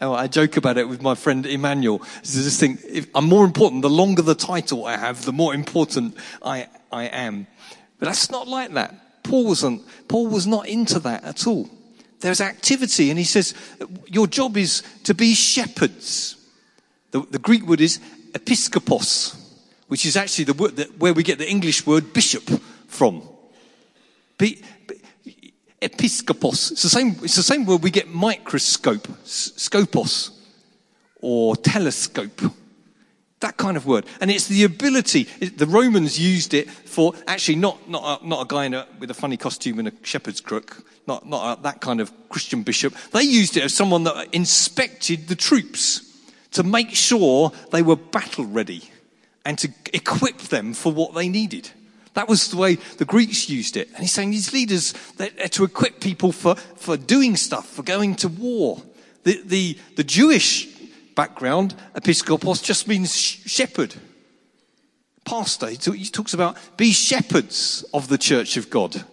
Oh, 0.00 0.14
I 0.14 0.28
joke 0.28 0.56
about 0.56 0.78
it 0.78 0.88
with 0.88 1.02
my 1.02 1.14
friend 1.14 1.44
Emmanuel. 1.44 2.02
This 2.22 2.58
thing, 2.58 2.78
if, 2.88 3.06
I'm 3.14 3.26
more 3.26 3.44
important. 3.44 3.82
The 3.82 3.90
longer 3.90 4.22
the 4.22 4.34
title 4.34 4.86
I 4.86 4.96
have, 4.96 5.26
the 5.26 5.32
more 5.32 5.52
important 5.52 6.16
I, 6.42 6.68
I 6.90 7.04
am. 7.04 7.46
But 7.98 8.06
that's 8.06 8.30
not 8.30 8.48
like 8.48 8.72
that. 8.72 9.22
Paul 9.24 9.44
wasn't, 9.44 9.82
Paul 10.08 10.28
was 10.28 10.46
not 10.46 10.66
into 10.66 10.98
that 11.00 11.24
at 11.24 11.46
all. 11.46 11.68
There's 12.20 12.40
activity 12.40 13.10
and 13.10 13.18
he 13.18 13.26
says, 13.26 13.54
your 14.06 14.26
job 14.26 14.56
is 14.56 14.82
to 15.04 15.12
be 15.14 15.34
shepherds. 15.34 16.37
The, 17.10 17.20
the 17.30 17.38
Greek 17.38 17.66
word 17.66 17.80
is 17.80 18.00
episkopos, 18.32 19.36
which 19.88 20.04
is 20.04 20.16
actually 20.16 20.44
the 20.44 20.54
word 20.54 20.76
that, 20.76 20.98
where 20.98 21.14
we 21.14 21.22
get 21.22 21.38
the 21.38 21.48
English 21.48 21.86
word 21.86 22.12
bishop 22.12 22.48
from. 22.86 23.22
Be, 24.36 24.62
episkopos. 25.80 26.72
It's 26.72 26.82
the 26.82 26.88
same. 26.88 27.16
It's 27.22 27.36
the 27.36 27.42
same 27.42 27.64
word 27.64 27.82
we 27.82 27.90
get 27.90 28.08
microscope, 28.08 29.08
scopos, 29.24 30.30
or 31.20 31.56
telescope. 31.56 32.40
That 33.40 33.56
kind 33.56 33.76
of 33.76 33.86
word, 33.86 34.04
and 34.20 34.32
it's 34.32 34.48
the 34.48 34.64
ability. 34.64 35.28
It, 35.40 35.58
the 35.58 35.66
Romans 35.66 36.18
used 36.18 36.54
it 36.54 36.68
for 36.68 37.14
actually 37.28 37.54
not 37.54 37.88
not 37.88 38.22
a, 38.22 38.26
not 38.26 38.42
a 38.42 38.46
guy 38.46 38.66
a, 38.66 38.84
with 38.98 39.12
a 39.12 39.14
funny 39.14 39.36
costume 39.36 39.78
and 39.78 39.86
a 39.86 39.92
shepherd's 40.02 40.40
crook, 40.40 40.82
not 41.06 41.24
not 41.24 41.58
a, 41.58 41.62
that 41.62 41.80
kind 41.80 42.00
of 42.00 42.12
Christian 42.28 42.64
bishop. 42.64 42.94
They 43.12 43.22
used 43.22 43.56
it 43.56 43.62
as 43.62 43.72
someone 43.72 44.02
that 44.04 44.34
inspected 44.34 45.28
the 45.28 45.36
troops 45.36 46.07
to 46.52 46.62
make 46.62 46.90
sure 46.90 47.52
they 47.70 47.82
were 47.82 47.96
battle 47.96 48.44
ready 48.44 48.90
and 49.44 49.58
to 49.58 49.70
equip 49.92 50.38
them 50.38 50.74
for 50.74 50.92
what 50.92 51.14
they 51.14 51.28
needed. 51.28 51.70
That 52.14 52.28
was 52.28 52.48
the 52.50 52.56
way 52.56 52.74
the 52.74 53.04
Greeks 53.04 53.48
used 53.48 53.76
it. 53.76 53.88
And 53.90 53.98
he's 53.98 54.12
saying 54.12 54.30
these 54.30 54.52
leaders, 54.52 54.92
they're 55.16 55.30
to 55.30 55.64
equip 55.64 56.00
people 56.00 56.32
for, 56.32 56.56
for 56.56 56.96
doing 56.96 57.36
stuff, 57.36 57.68
for 57.68 57.82
going 57.82 58.16
to 58.16 58.28
war. 58.28 58.82
The, 59.22 59.40
the, 59.44 59.78
the 59.96 60.04
Jewish 60.04 60.66
background, 61.14 61.74
episkopos, 61.94 62.62
just 62.62 62.88
means 62.88 63.14
shepherd. 63.14 63.94
Pastor, 65.24 65.68
he 65.68 66.06
talks 66.06 66.34
about 66.34 66.56
be 66.76 66.92
shepherds 66.92 67.84
of 67.92 68.08
the 68.08 68.18
church 68.18 68.56
of 68.56 68.70
God. 68.70 69.04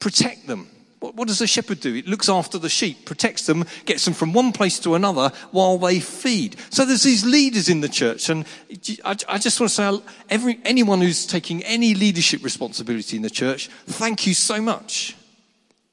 Protect 0.00 0.46
them. 0.46 0.68
What, 1.04 1.16
what 1.16 1.28
does 1.28 1.42
a 1.42 1.46
shepherd 1.46 1.80
do? 1.80 1.94
It 1.94 2.08
looks 2.08 2.30
after 2.30 2.56
the 2.56 2.70
sheep, 2.70 3.04
protects 3.04 3.44
them, 3.44 3.66
gets 3.84 4.06
them 4.06 4.14
from 4.14 4.32
one 4.32 4.52
place 4.52 4.78
to 4.78 4.94
another 4.94 5.32
while 5.50 5.76
they 5.76 6.00
feed. 6.00 6.56
So 6.70 6.86
there's 6.86 7.02
these 7.02 7.26
leaders 7.26 7.68
in 7.68 7.82
the 7.82 7.90
church, 7.90 8.30
and 8.30 8.46
I, 9.04 9.14
I 9.28 9.36
just 9.36 9.60
want 9.60 9.68
to 9.70 9.74
say, 9.74 10.00
every, 10.30 10.58
anyone 10.64 11.02
who's 11.02 11.26
taking 11.26 11.62
any 11.64 11.94
leadership 11.94 12.42
responsibility 12.42 13.18
in 13.18 13.22
the 13.22 13.28
church, 13.28 13.68
thank 13.84 14.26
you 14.26 14.32
so 14.32 14.62
much. 14.62 15.14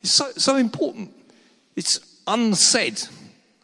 It's 0.01 0.13
so, 0.13 0.32
so 0.38 0.56
important. 0.56 1.13
It's 1.75 2.00
unsaid. 2.25 3.01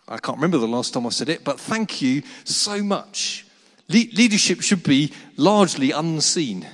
I 0.05 0.17
can't 0.17 0.39
remember 0.39 0.57
the 0.57 0.67
last 0.67 0.93
time 0.93 1.07
I 1.07 1.11
said 1.11 1.29
it, 1.29 1.45
but 1.45 1.61
thank 1.61 2.01
you 2.01 2.23
so 2.43 2.83
much. 2.83 3.45
Le- 3.87 4.11
leadership 4.11 4.59
should 4.61 4.83
be 4.83 5.13
largely 5.37 5.91
unseen, 5.91 6.67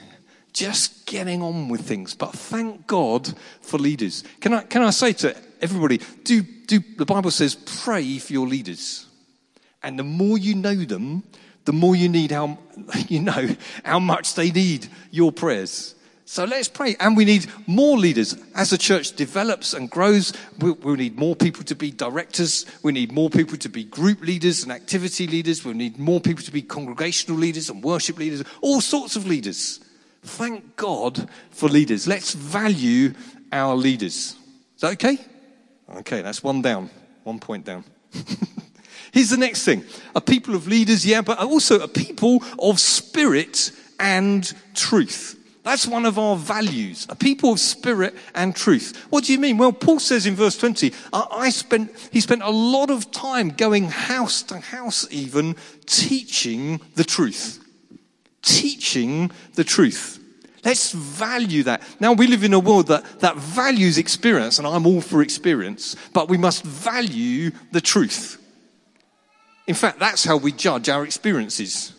just 0.54 1.06
getting 1.06 1.42
on 1.42 1.68
with 1.68 1.82
things. 1.82 2.14
But 2.14 2.34
thank 2.34 2.88
God 2.88 3.34
for 3.62 3.78
leaders. 3.78 4.24
Can 4.40 4.54
I, 4.54 4.64
can 4.64 4.84
I 4.84 4.92
say 4.92 5.14
to 5.14 5.36
everybody, 5.62 6.00
do, 6.24 6.42
do, 6.42 6.80
the 6.98 7.06
Bible 7.06 7.32
says, 7.32 7.56
pray 7.56 8.20
for 8.20 8.34
your 8.34 8.48
leaders. 8.48 9.08
And 9.82 10.00
the 10.00 10.04
more 10.04 10.38
you 10.38 10.56
know 10.56 10.76
them, 10.76 11.24
the 11.66 11.74
more 11.74 11.96
you 11.96 12.10
need 12.10 12.32
how, 12.32 12.58
you 13.08 13.20
know 13.20 13.50
how 13.84 14.00
much 14.00 14.36
they 14.36 14.52
need 14.52 14.88
your 15.12 15.32
prayers. 15.32 15.96
So 16.26 16.46
let's 16.46 16.70
pray. 16.70 16.96
And 17.00 17.18
we 17.18 17.26
need 17.26 17.48
more 17.68 17.98
leaders. 17.98 18.36
As 18.56 18.70
the 18.70 18.78
church 18.78 19.14
develops 19.14 19.74
and 19.74 19.90
grows, 19.90 20.34
we, 20.60 20.72
we 20.72 20.96
need 20.96 21.18
more 21.18 21.36
people 21.36 21.64
to 21.66 21.76
be 21.76 21.92
directors. 21.92 22.66
We 22.82 22.94
need 22.94 23.12
more 23.12 23.30
people 23.30 23.58
to 23.58 23.70
be 23.70 23.84
group 23.84 24.22
leaders 24.22 24.64
and 24.64 24.72
activity 24.72 25.28
leaders. 25.28 25.66
We 25.66 25.74
need 25.74 26.00
more 26.00 26.22
people 26.22 26.44
to 26.44 26.52
be 26.52 26.62
congregational 26.62 27.38
leaders 27.38 27.70
and 27.70 27.84
worship 27.84 28.18
leaders, 28.18 28.44
all 28.62 28.80
sorts 28.80 29.16
of 29.16 29.28
leaders. 29.28 29.82
Thank 30.24 30.76
God 30.76 31.30
for 31.52 31.70
leaders. 31.70 32.08
Let's 32.08 32.34
value 32.34 33.14
our 33.52 33.76
leaders. 33.76 34.36
Is 34.76 34.82
that 34.82 34.94
okay? 34.94 35.18
Okay, 35.98 36.22
that's 36.22 36.42
one 36.42 36.62
down, 36.62 36.90
one 37.24 37.40
point 37.40 37.66
down. 37.66 37.84
Here's 39.12 39.30
the 39.30 39.38
next 39.38 39.64
thing 39.64 39.84
a 40.16 40.22
people 40.22 40.56
of 40.56 40.68
leaders, 40.68 41.06
yeah, 41.06 41.22
but 41.22 41.38
also 41.40 41.80
a 41.82 41.88
people 41.88 42.44
of 42.58 42.80
spirit 42.80 43.72
and 44.00 44.52
truth. 44.74 45.40
That's 45.64 45.88
one 45.88 46.06
of 46.06 46.20
our 46.20 46.36
values, 46.36 47.06
a 47.10 47.16
people 47.16 47.54
of 47.54 47.60
spirit 47.60 48.16
and 48.36 48.54
truth. 48.54 49.06
What 49.10 49.24
do 49.24 49.32
you 49.32 49.40
mean? 49.40 49.58
Well, 49.58 49.72
Paul 49.72 50.00
says 50.00 50.26
in 50.26 50.36
verse 50.36 50.58
20, 50.58 50.92
I 51.14 51.52
spent, 51.52 51.92
he 52.12 52.20
spent 52.20 52.42
a 52.42 52.50
lot 52.50 52.90
of 52.90 53.12
time 53.12 53.50
going 53.50 53.86
house 53.86 54.44
to 54.44 54.60
house 54.60 55.08
even 55.10 55.56
teaching 55.86 56.82
the 56.96 57.06
truth. 57.06 57.63
Teaching 58.44 59.32
the 59.56 59.64
truth. 59.64 60.20
Let's 60.64 60.92
value 60.92 61.64
that. 61.64 61.82
Now 62.00 62.14
we 62.14 62.28
live 62.28 62.44
in 62.44 62.54
a 62.54 62.60
world 62.60 62.88
that, 62.88 63.20
that 63.20 63.36
values 63.36 63.98
experience, 63.98 64.60
and 64.60 64.68
I'm 64.68 64.88
all 64.88 65.02
for 65.02 65.22
experience, 65.22 65.96
but 66.14 66.30
we 66.30 66.38
must 66.38 66.64
value 66.64 67.52
the 67.72 67.82
truth. 67.82 68.40
In 69.68 69.76
fact, 69.76 70.00
that's 70.00 70.24
how 70.24 70.38
we 70.38 70.52
judge 70.52 70.88
our 70.88 71.04
experiences. 71.04 71.94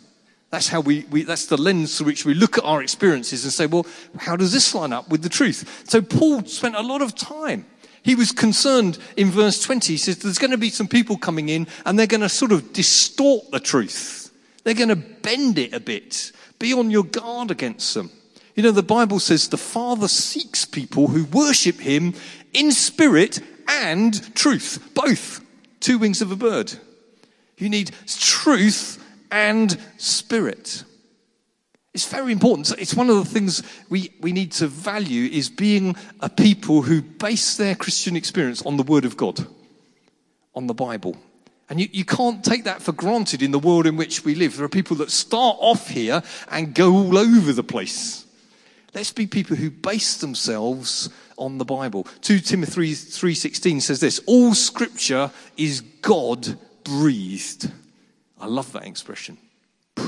That's 0.51 0.69
how 0.69 0.81
we, 0.81 1.05
we, 1.11 1.25
that's 1.25 1.47
the 1.47 1.57
lens 1.57 1.99
through 1.99 2.07
which 2.07 2.25
we 2.25 2.33
look 2.33 2.59
at 2.59 2.65
our 2.65 2.83
experiences 2.83 3.45
and 3.45 3.53
say, 3.53 3.67
well, 3.67 3.87
how 4.19 4.37
does 4.37 4.53
this 4.53 4.75
line 4.75 4.93
up 4.93 5.09
with 5.09 5.23
the 5.23 5.29
truth? 5.29 5.85
So 5.89 6.01
Paul 6.01 6.45
spent 6.45 6.77
a 6.77 6.83
lot 6.83 7.03
of 7.03 7.15
time. 7.15 7.67
He 8.03 8.15
was 8.15 8.33
concerned 8.33 8.99
in 9.17 9.31
verse 9.31 9.61
20. 9.63 9.95
He 9.95 9.97
says, 9.97 10.19
there's 10.19 10.39
going 10.39 10.51
to 10.53 10.59
be 10.59 10.71
some 10.71 10.89
people 10.89 11.17
coming 11.17 11.49
in 11.49 11.67
and 11.85 11.99
they're 11.99 12.07
going 12.07 12.21
to 12.21 12.29
sort 12.29 12.53
of 12.53 12.73
distort 12.73 13.51
the 13.51 13.61
truth. 13.61 14.24
They're 14.65 14.75
going 14.75 14.89
to 14.89 14.97
bend 14.97 15.59
it 15.59 15.73
a 15.73 15.81
bit. 15.81 16.33
Be 16.59 16.73
on 16.73 16.91
your 16.91 17.05
guard 17.05 17.51
against 17.51 17.95
them. 17.95 18.11
You 18.55 18.63
know, 18.63 18.71
the 18.71 18.83
Bible 18.83 19.21
says 19.21 19.49
the 19.49 19.57
Father 19.57 20.09
seeks 20.09 20.65
people 20.65 21.09
who 21.09 21.25
worship 21.27 21.79
Him 21.81 22.15
in 22.53 22.73
spirit 22.73 23.41
and 23.69 24.35
truth. 24.35 24.91
Both. 24.95 25.45
Two 25.81 25.99
wings 25.99 26.23
of 26.23 26.33
a 26.33 26.37
bird. 26.37 26.73
You 27.59 27.69
need 27.69 27.93
truth 28.07 29.03
and 29.31 29.79
spirit. 29.99 30.85
It's 31.93 32.09
very 32.09 32.33
important. 32.33 32.73
It's 32.79 32.95
one 32.95 33.09
of 33.09 33.17
the 33.17 33.25
things 33.25 33.63
we, 33.89 34.13
we 34.21 34.33
need 34.33 34.51
to 34.53 34.67
value 34.67 35.29
is 35.31 35.49
being 35.49 35.95
a 36.21 36.29
people 36.29 36.83
who 36.83 37.03
base 37.03 37.57
their 37.57 37.77
Christian 37.77 38.17
experience 38.17 38.63
on 38.63 38.77
the 38.77 38.83
Word 38.83 39.05
of 39.05 39.17
God, 39.17 39.47
on 40.55 40.67
the 40.67 40.75
Bible. 40.75 41.17
And 41.71 41.81
you, 41.81 41.89
you 41.93 42.05
can't 42.05 42.45
take 42.45 42.65
that 42.65 42.83
for 42.83 42.93
granted 42.93 43.43
in 43.43 43.51
the 43.51 43.59
world 43.59 43.87
in 43.87 43.97
which 43.97 44.25
we 44.25 44.35
live. 44.35 44.57
There 44.57 44.67
are 44.67 44.69
people 44.71 44.97
that 44.99 45.11
start 45.11 45.57
off 45.61 45.89
here 45.89 46.23
and 46.51 46.75
go 46.75 46.93
all 46.93 47.17
over 47.17 47.53
the 47.53 47.65
place. 47.65 48.27
Let's 48.95 49.13
be 49.13 49.27
people 49.27 49.57
who 49.57 49.71
base 49.71 50.19
themselves 50.19 51.09
on 51.37 51.59
the 51.59 51.65
Bible. 51.65 52.07
2 52.21 52.41
Timothy 52.41 52.93
3:16 52.93 53.81
says 53.81 54.01
this, 54.01 54.21
all 54.27 54.55
scripture 54.55 55.31
is 55.57 55.81
God 55.81 56.57
breathed 56.85 57.73
I 58.45 58.47
love 58.47 58.73
that 58.73 58.87
expression. 58.87 59.39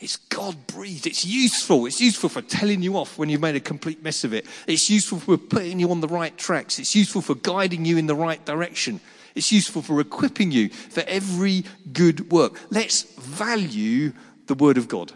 It's 0.00 0.16
God 0.16 0.66
breathed. 0.66 1.06
It's 1.06 1.24
useful. 1.24 1.86
It's 1.86 1.98
useful 1.98 2.28
for 2.28 2.42
telling 2.42 2.82
you 2.82 2.98
off 2.98 3.16
when 3.16 3.30
you've 3.30 3.40
made 3.40 3.56
a 3.56 3.60
complete 3.60 4.02
mess 4.02 4.22
of 4.22 4.34
it. 4.34 4.44
It's 4.66 4.90
useful 4.90 5.18
for 5.18 5.38
putting 5.38 5.80
you 5.80 5.90
on 5.90 6.02
the 6.02 6.08
right 6.08 6.36
tracks. 6.36 6.78
It's 6.78 6.94
useful 6.94 7.22
for 7.22 7.36
guiding 7.36 7.86
you 7.86 7.96
in 7.96 8.06
the 8.06 8.14
right 8.14 8.44
direction. 8.44 9.00
It's 9.34 9.50
useful 9.50 9.82
for 9.82 10.00
equipping 10.00 10.52
you 10.52 10.68
for 10.68 11.02
every 11.06 11.64
good 11.92 12.30
work. 12.30 12.60
Let's 12.70 13.02
value 13.18 14.12
the 14.46 14.54
Word 14.54 14.78
of 14.78 14.88
God. 14.88 15.12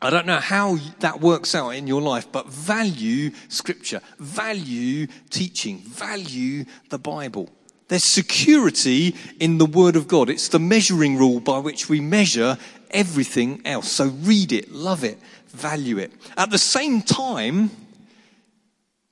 I 0.00 0.10
don't 0.10 0.26
know 0.26 0.40
how 0.40 0.78
that 0.98 1.20
works 1.20 1.54
out 1.54 1.70
in 1.70 1.86
your 1.86 2.02
life, 2.02 2.26
but 2.32 2.48
value 2.48 3.30
Scripture, 3.48 4.00
value 4.18 5.06
teaching, 5.30 5.78
value 5.78 6.64
the 6.88 6.98
Bible. 6.98 7.48
There's 7.86 8.04
security 8.04 9.14
in 9.38 9.58
the 9.58 9.66
Word 9.66 9.96
of 9.96 10.08
God. 10.08 10.30
It's 10.30 10.48
the 10.48 10.58
measuring 10.58 11.18
rule 11.18 11.40
by 11.40 11.58
which 11.58 11.88
we 11.88 12.00
measure 12.00 12.58
everything 12.90 13.60
else. 13.64 13.92
So 13.92 14.06
read 14.06 14.50
it, 14.50 14.72
love 14.72 15.04
it, 15.04 15.18
value 15.48 15.98
it. 15.98 16.12
At 16.36 16.50
the 16.50 16.58
same 16.58 17.02
time, 17.02 17.70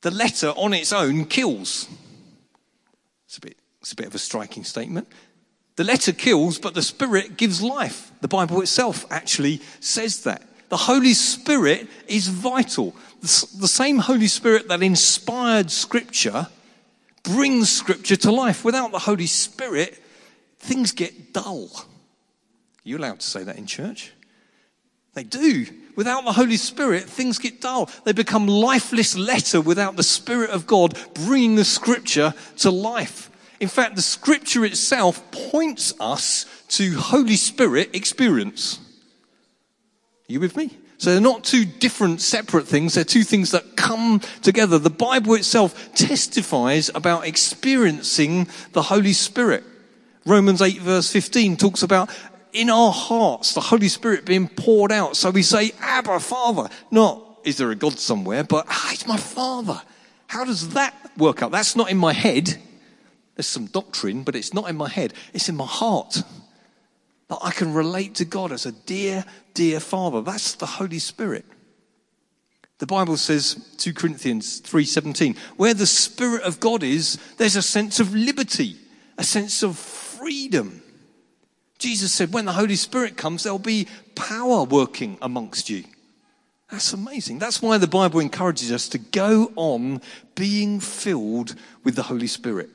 the 0.01 0.11
letter 0.11 0.49
on 0.57 0.73
its 0.73 0.93
own 0.93 1.27
kills. 1.27 1.89
It's 3.27 3.37
a 3.37 3.41
bit, 3.43 3.59
it's 3.91 3.95
a 3.95 3.97
bit 3.97 4.07
of 4.07 4.15
a 4.15 4.21
striking 4.21 4.63
statement. 4.63 5.09
The 5.75 5.83
letter 5.83 6.13
kills, 6.13 6.61
but 6.61 6.75
the 6.75 6.83
Spirit 6.83 7.37
gives 7.37 7.61
life. 7.61 8.13
The 8.21 8.29
Bible 8.29 8.61
itself 8.61 9.05
actually 9.11 9.61
says 9.81 10.23
that. 10.23 10.45
The 10.69 10.77
Holy 10.77 11.13
Spirit 11.13 11.89
is 12.07 12.29
vital. 12.29 12.95
The, 13.21 13.67
same 13.67 13.99
Holy 13.99 14.29
Spirit 14.29 14.69
that 14.69 14.81
inspired 14.81 15.73
Scripture 15.73 16.47
brings 17.25 17.69
Scripture 17.69 18.15
to 18.15 18.31
life. 18.31 18.65
Without 18.65 18.93
the 18.93 19.01
Holy 19.01 19.27
Spirit, 19.27 20.01
things 20.61 20.93
get 20.93 21.33
dull. 21.33 21.69
Are 21.75 22.85
you 22.85 22.97
allowed 22.97 23.19
to 23.19 23.27
say 23.27 23.43
that 23.43 23.59
in 23.59 23.67
church? 23.67 24.13
They 25.15 25.25
do. 25.25 25.67
Without 25.97 26.25
the 26.25 26.33
Holy 26.33 26.59
Spirit, 26.59 27.03
things 27.03 27.41
get 27.41 27.61
dull. 27.61 27.91
They 28.05 28.13
become 28.13 28.47
lifeless 28.47 29.19
letter 29.19 29.61
without 29.61 29.97
the 29.97 30.05
Spirit 30.05 30.51
of 30.51 30.69
God 30.69 30.97
bringing 31.15 31.57
the 31.57 31.65
Scripture 31.65 32.35
to 32.59 32.71
life. 32.71 33.30
In 33.61 33.69
fact, 33.69 33.95
the 33.95 34.03
Scripture 34.03 34.65
itself 34.65 35.31
points 35.31 35.93
us 36.01 36.47
to 36.69 36.97
Holy 36.99 37.37
Spirit 37.37 37.95
experience. 37.95 38.81
Are 40.29 40.33
you 40.33 40.41
with 40.41 40.57
me? 40.57 40.77
So 40.97 41.13
they're 41.13 41.21
not 41.21 41.45
two 41.45 41.65
different, 41.65 42.21
separate 42.21 42.67
things. 42.67 42.95
They're 42.95 43.05
two 43.05 43.23
things 43.23 43.53
that 43.53 43.77
come 43.77 44.21
together. 44.43 44.79
The 44.79 44.91
Bible 44.91 45.35
itself 45.35 45.95
testifies 45.95 46.91
about 46.95 47.27
experiencing 47.27 48.49
the 48.73 48.83
Holy 48.83 49.13
Spirit. 49.13 49.65
Romans 50.27 50.61
8 50.61 50.81
verse 50.81 51.11
15 51.11 51.57
talks 51.57 51.83
about 51.83 52.11
in 52.53 52.69
our 52.69 52.93
hearts, 52.93 53.55
the 53.55 53.61
Holy 53.61 53.89
Spirit 53.89 54.25
being 54.25 54.49
poured 54.49 54.93
out. 54.93 55.17
So 55.17 55.31
we 55.31 55.43
say, 55.43 55.73
Abba, 55.81 56.21
Father. 56.21 56.69
Not, 56.91 57.23
is 57.45 57.59
there 57.59 57.71
a 57.71 57.77
God 57.77 57.99
somewhere? 57.99 58.45
But, 58.45 58.67
ah, 58.69 58.91
it's 58.93 59.07
my 59.07 59.17
Father. 59.17 59.81
How 60.27 60.45
does 60.45 60.71
that 60.71 60.95
work 61.17 61.43
out? 61.43 61.51
That's 61.51 61.77
not 61.77 61.91
in 61.91 61.97
my 61.97 62.13
head. 62.13 62.61
There's 63.37 63.47
some 63.47 63.67
doctrine, 63.67 64.23
but 64.23 64.37
it's 64.37 64.53
not 64.53 64.69
in 64.69 64.77
my 64.77 64.89
head. 64.89 65.15
It's 65.33 65.49
in 65.49 65.57
my 65.57 65.67
heart 65.67 66.23
that 67.29 67.39
I 67.43 67.53
can 67.53 67.73
relate 67.73 68.17
to 68.17 68.25
God 68.25 68.53
as 68.53 68.67
a 68.67 68.73
dear, 68.73 69.25
dear 69.55 69.81
Father. 69.81 70.21
That's 70.21 70.55
the 70.55 70.67
Holy 70.67 70.99
Spirit. 70.99 71.45
The 72.79 72.87
Bible 72.87 73.17
says, 73.17 73.75
2 73.79 73.93
Corinthians 73.93 74.61
3:17, 74.63 75.37
where 75.57 75.75
the 75.75 75.87
Spirit 75.87 76.43
of 76.43 76.61
God 76.61 76.83
is, 76.83 77.19
there's 77.37 77.57
a 77.57 77.63
sense 77.63 78.01
of 78.01 78.15
liberty, 78.15 78.77
a 79.19 79.25
sense 79.25 79.63
of 79.63 79.79
freedom. 79.79 80.83
Jesus 81.79 82.13
said, 82.13 82.33
when 82.33 82.45
the 82.45 82.53
Holy 82.53 82.77
Spirit 82.77 83.17
comes, 83.17 83.43
there'll 83.43 83.59
be 83.59 83.87
power 84.15 84.65
working 84.65 85.17
amongst 85.23 85.71
you. 85.71 85.85
That's 86.71 86.93
amazing. 86.93 87.39
That's 87.39 87.63
why 87.63 87.79
the 87.79 87.87
Bible 87.87 88.21
encourages 88.21 88.71
us 88.71 88.89
to 88.89 88.99
go 88.99 89.53
on 89.57 90.01
being 90.35 90.79
filled 90.79 91.55
with 91.83 91.97
the 91.97 92.03
Holy 92.05 92.27
Spirit. 92.27 92.71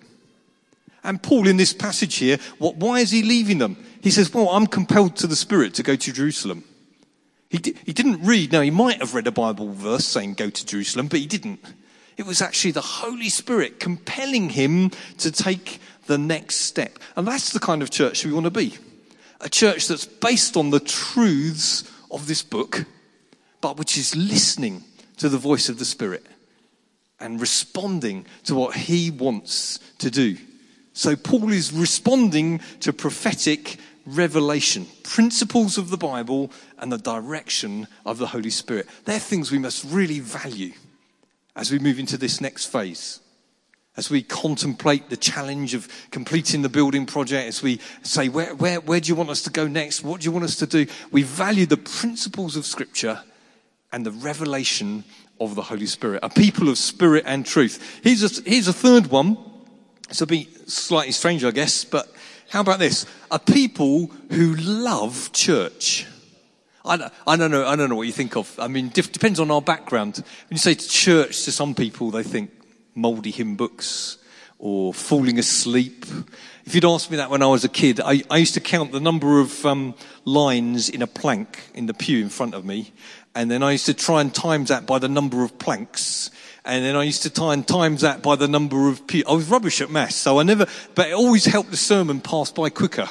And 1.06 1.22
Paul, 1.22 1.48
in 1.48 1.58
this 1.58 1.74
passage 1.74 2.16
here, 2.16 2.38
what, 2.58 2.76
why 2.78 3.00
is 3.00 3.12
he 3.12 3.22
leaving 3.24 3.60
them? 3.60 3.78
He 4.02 4.12
says, 4.12 4.34
Well, 4.34 4.50
I'm 4.50 4.68
compelled 4.68 5.16
to 5.18 5.28
the 5.28 5.36
Spirit 5.36 5.76
to 5.76 5.84
go 5.84 5.96
to 5.96 6.14
Jerusalem. 6.14 6.64
He, 7.50 7.60
di- 7.60 7.76
he 7.86 7.94
didn't 7.94 8.26
read, 8.26 8.52
now, 8.52 8.62
he 8.62 8.72
might 8.72 8.98
have 8.98 9.14
read 9.14 9.28
a 9.28 9.32
Bible 9.32 9.72
verse 9.72 10.06
saying 10.06 10.34
go 10.34 10.50
to 10.50 10.66
Jerusalem, 10.66 11.08
but 11.08 11.20
he 11.20 11.28
didn't. 11.28 11.60
It 12.18 12.26
was 12.26 12.42
actually 12.42 12.72
the 12.72 12.82
Holy 12.82 13.30
Spirit 13.30 13.80
compelling 13.80 14.50
him 14.50 14.92
to 15.20 15.32
take 15.32 15.80
the 16.08 16.18
next 16.18 16.58
step. 16.58 16.98
And 17.16 17.28
that's 17.28 17.52
the 17.52 17.60
kind 17.60 17.82
of 17.82 17.92
church 17.92 18.26
we 18.26 18.34
want 18.34 18.46
to 18.46 18.52
be. 18.52 18.78
A 19.42 19.50
church 19.50 19.88
that's 19.88 20.06
based 20.06 20.58
on 20.58 20.70
the 20.70 20.80
truths 20.80 21.90
of 22.10 22.28
this 22.28 22.42
book, 22.42 22.86
but 23.62 23.78
which 23.78 23.98
is 23.98 24.16
listening 24.16 24.84
to 25.18 25.30
the 25.30 25.38
voice 25.38 25.70
of 25.70 25.78
the 25.78 25.86
Spirit 25.86 26.26
and 27.20 27.40
responding 27.40 28.26
to 28.44 28.56
what 28.56 28.76
he 28.76 29.12
wants 29.12 29.80
to 30.00 30.10
do. 30.10 30.38
So 30.96 31.18
Paul 31.18 31.52
is 31.52 31.74
responding 31.74 32.62
to 32.80 32.94
prophetic 32.94 33.78
revelation, 34.06 34.88
principles 35.04 35.78
of 35.78 35.90
the 35.90 35.98
Bible 35.98 36.52
and 36.80 36.90
the 36.90 36.98
direction 36.98 37.88
of 38.06 38.18
the 38.18 38.28
Holy 38.28 38.50
Spirit. 38.50 38.88
They're 39.04 39.20
things 39.20 39.52
we 39.52 39.60
must 39.60 39.84
really 39.84 40.22
value 40.22 40.72
as 41.54 41.70
we 41.70 41.80
move 41.80 42.00
into 42.00 42.18
this 42.18 42.40
next 42.40 42.68
phase. 42.68 43.20
As 43.98 44.10
we 44.10 44.24
contemplate 44.24 45.10
the 45.10 45.18
challenge 45.18 45.74
of 45.74 45.90
completing 46.12 46.62
the 46.62 46.70
building 46.70 47.06
project, 47.06 47.50
as 47.50 47.62
we 47.62 47.82
say, 48.02 48.30
where, 48.30 48.56
where, 48.56 48.80
where 48.80 49.02
do 49.02 49.10
you 49.10 49.16
want 49.16 49.30
us 49.30 49.42
to 49.44 49.50
go 49.50 49.68
next? 49.68 50.02
What 50.02 50.22
do 50.22 50.26
you 50.26 50.32
want 50.32 50.46
us 50.46 50.56
to 50.58 50.66
do? 50.66 50.86
We 51.12 51.24
value 51.24 51.66
the 51.66 51.78
principles 51.78 52.56
of 52.56 52.66
Scripture 52.66 53.22
and 53.92 54.06
the 54.06 54.12
revelation 54.12 55.04
of 55.42 55.56
the 55.56 55.62
Holy 55.62 55.88
Spirit, 55.88 56.22
a 56.24 56.30
people 56.30 56.70
of 56.70 56.78
spirit 56.78 57.26
and 57.28 57.46
truth. 57.46 58.00
Here's 58.02 58.24
a, 58.24 58.50
here's 58.50 58.70
a 58.70 58.74
third 58.74 59.08
one. 59.08 59.38
A 60.22 60.26
bit 60.26 60.70
slightly 60.70 61.12
strange, 61.12 61.44
I 61.44 61.52
guess, 61.52 61.84
but 61.84 62.10
how 62.50 62.62
about 62.62 62.80
this? 62.80 63.06
A 63.32 63.40
people 63.40 64.12
who 64.32 64.56
love 64.56 65.32
church. 65.34 66.06
I, 66.86 67.12
I 67.28 67.36
don't 67.36 67.52
know. 67.52 67.66
I 67.66 67.76
don't 67.76 67.90
know 67.90 67.96
what 67.96 68.08
you 68.08 68.14
think 68.14 68.38
of. 68.38 68.58
I 68.60 68.68
mean, 68.68 68.90
depends 68.90 69.40
on 69.40 69.52
our 69.52 69.62
background. 69.62 70.18
When 70.18 70.56
you 70.56 70.58
say 70.58 70.76
church 70.76 71.44
to 71.46 71.52
some 71.52 71.76
people, 71.76 72.12
they 72.12 72.24
think 72.24 72.52
mouldy 72.94 73.32
hymn 73.32 73.56
books 73.56 74.18
or 74.58 74.94
falling 74.94 75.38
asleep. 75.38 76.06
If 76.66 76.74
you'd 76.74 76.86
asked 76.86 77.12
me 77.12 77.18
that 77.18 77.30
when 77.30 77.44
I 77.44 77.48
was 77.48 77.64
a 77.64 77.70
kid, 77.70 78.00
I, 78.00 78.24
I 78.30 78.38
used 78.38 78.54
to 78.54 78.62
count 78.62 78.92
the 78.92 79.00
number 79.00 79.40
of 79.40 79.66
um, 79.66 79.96
lines 80.24 80.88
in 80.88 81.02
a 81.02 81.08
plank 81.08 81.70
in 81.74 81.88
the 81.88 81.94
pew 81.94 82.22
in 82.22 82.30
front 82.30 82.54
of 82.54 82.64
me, 82.64 82.94
and 83.36 83.52
then 83.52 83.62
I 83.64 83.74
used 83.74 83.86
to 83.88 83.94
try 83.94 84.22
and 84.22 84.34
times 84.34 84.70
that 84.70 84.86
by 84.86 84.98
the 84.98 85.10
number 85.10 85.44
of 85.44 85.60
planks. 85.60 86.32
And 86.66 86.84
then 86.84 86.96
I 86.96 87.04
used 87.04 87.22
to 87.24 87.30
try 87.30 87.54
and 87.54 87.68
times 87.68 88.02
that 88.02 88.24
by 88.24 88.36
the 88.36 88.48
number 88.48 88.90
of 88.90 89.06
people. 89.06 89.34
I 89.34 89.36
was 89.36 89.48
rubbish 89.48 89.82
at 89.82 89.92
maths, 89.92 90.16
so 90.16 90.40
I 90.40 90.44
never, 90.44 90.66
but 90.96 91.10
it 91.10 91.14
always 91.14 91.46
helped 91.46 91.70
the 91.70 91.78
sermon 91.78 92.22
pass 92.22 92.52
by 92.52 92.70
quicker. 92.70 93.08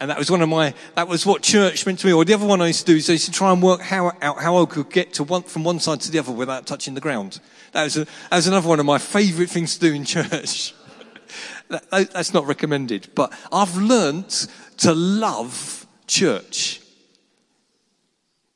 And 0.00 0.10
that 0.10 0.18
was 0.18 0.30
one 0.30 0.42
of 0.42 0.48
my, 0.48 0.74
that 0.96 1.06
was 1.06 1.24
what 1.24 1.42
church 1.42 1.86
meant 1.86 2.00
to 2.00 2.06
me. 2.06 2.12
Or 2.12 2.24
the 2.24 2.34
other 2.34 2.46
one 2.46 2.60
I 2.60 2.68
used 2.68 2.80
to 2.80 2.92
do 2.92 2.96
is 2.96 3.08
I 3.08 3.12
used 3.12 3.26
to 3.26 3.32
try 3.32 3.52
and 3.52 3.62
work 3.62 3.80
how, 3.80 4.12
out 4.20 4.40
how 4.40 4.62
I 4.62 4.66
could 4.66 4.90
get 4.90 5.12
to 5.14 5.24
one, 5.24 5.42
from 5.42 5.62
one 5.62 5.78
side 5.78 6.00
to 6.00 6.10
the 6.10 6.18
other 6.18 6.32
without 6.32 6.66
touching 6.66 6.94
the 6.94 7.00
ground. 7.00 7.38
That 7.72 7.84
was, 7.84 7.96
a, 7.98 8.04
that 8.04 8.32
was 8.32 8.46
another 8.46 8.68
one 8.68 8.80
of 8.80 8.86
my 8.86 8.98
favourite 8.98 9.50
things 9.50 9.74
to 9.74 9.80
do 9.80 9.94
in 9.94 10.04
church. 10.04 10.74
that, 11.68 11.90
that's 11.90 12.34
not 12.34 12.46
recommended. 12.46 13.08
But 13.14 13.32
I've 13.52 13.76
learnt 13.76 14.46
to 14.78 14.94
love 14.94 15.86
church. 16.06 16.80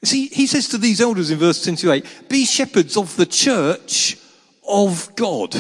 See, 0.05 0.29
he 0.29 0.47
says 0.47 0.69
to 0.69 0.79
these 0.79 1.01
elders 1.01 1.31
in 1.31 1.39
verse 1.39 1.63
28, 1.65 2.29
be 2.29 2.45
shepherds 2.45 2.97
of 2.97 3.17
the 3.17 3.27
church 3.27 4.17
of 4.69 5.15
God. 5.17 5.55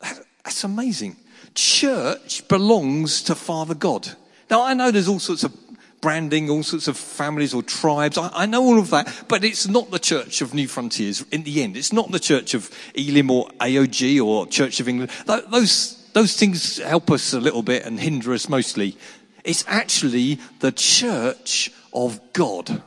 That's 0.00 0.64
amazing. 0.64 1.16
Church 1.54 2.46
belongs 2.48 3.22
to 3.24 3.34
Father 3.34 3.74
God. 3.74 4.08
Now, 4.50 4.62
I 4.64 4.74
know 4.74 4.90
there's 4.90 5.08
all 5.08 5.18
sorts 5.18 5.44
of 5.44 5.56
branding, 6.02 6.50
all 6.50 6.62
sorts 6.62 6.88
of 6.88 6.96
families 6.96 7.54
or 7.54 7.62
tribes. 7.62 8.18
I, 8.18 8.28
I, 8.34 8.46
know 8.46 8.62
all 8.62 8.78
of 8.78 8.90
that, 8.90 9.24
but 9.28 9.44
it's 9.44 9.68
not 9.68 9.90
the 9.90 9.98
Church 9.98 10.42
of 10.42 10.50
Newfrontiers 10.50 11.24
in 11.32 11.44
the 11.44 11.62
end. 11.62 11.76
It's 11.76 11.92
not 11.92 12.10
the 12.10 12.20
Church 12.20 12.52
of 12.54 12.70
Elim 12.94 13.30
or 13.30 13.46
AOG 13.60 14.22
or 14.22 14.46
Church 14.46 14.80
of 14.80 14.88
England. 14.88 15.10
Those, 15.26 16.04
those 16.12 16.36
things 16.36 16.78
help 16.78 17.10
us 17.10 17.32
a 17.32 17.40
little 17.40 17.62
bit 17.62 17.86
and 17.86 17.98
hinder 17.98 18.32
us 18.34 18.48
mostly. 18.48 18.96
It's 19.44 19.64
actually 19.68 20.38
the 20.58 20.72
Church 20.72 21.70
of 21.92 22.20
God. 22.32 22.82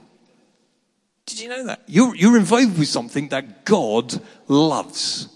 Did 1.26 1.40
you 1.40 1.50
know 1.50 1.66
that? 1.66 1.82
You're, 1.88 2.16
you're 2.16 2.38
involved 2.38 2.78
with 2.78 2.88
something 2.88 3.30
that 3.30 3.66
God 3.66 4.20
loves. 4.48 5.28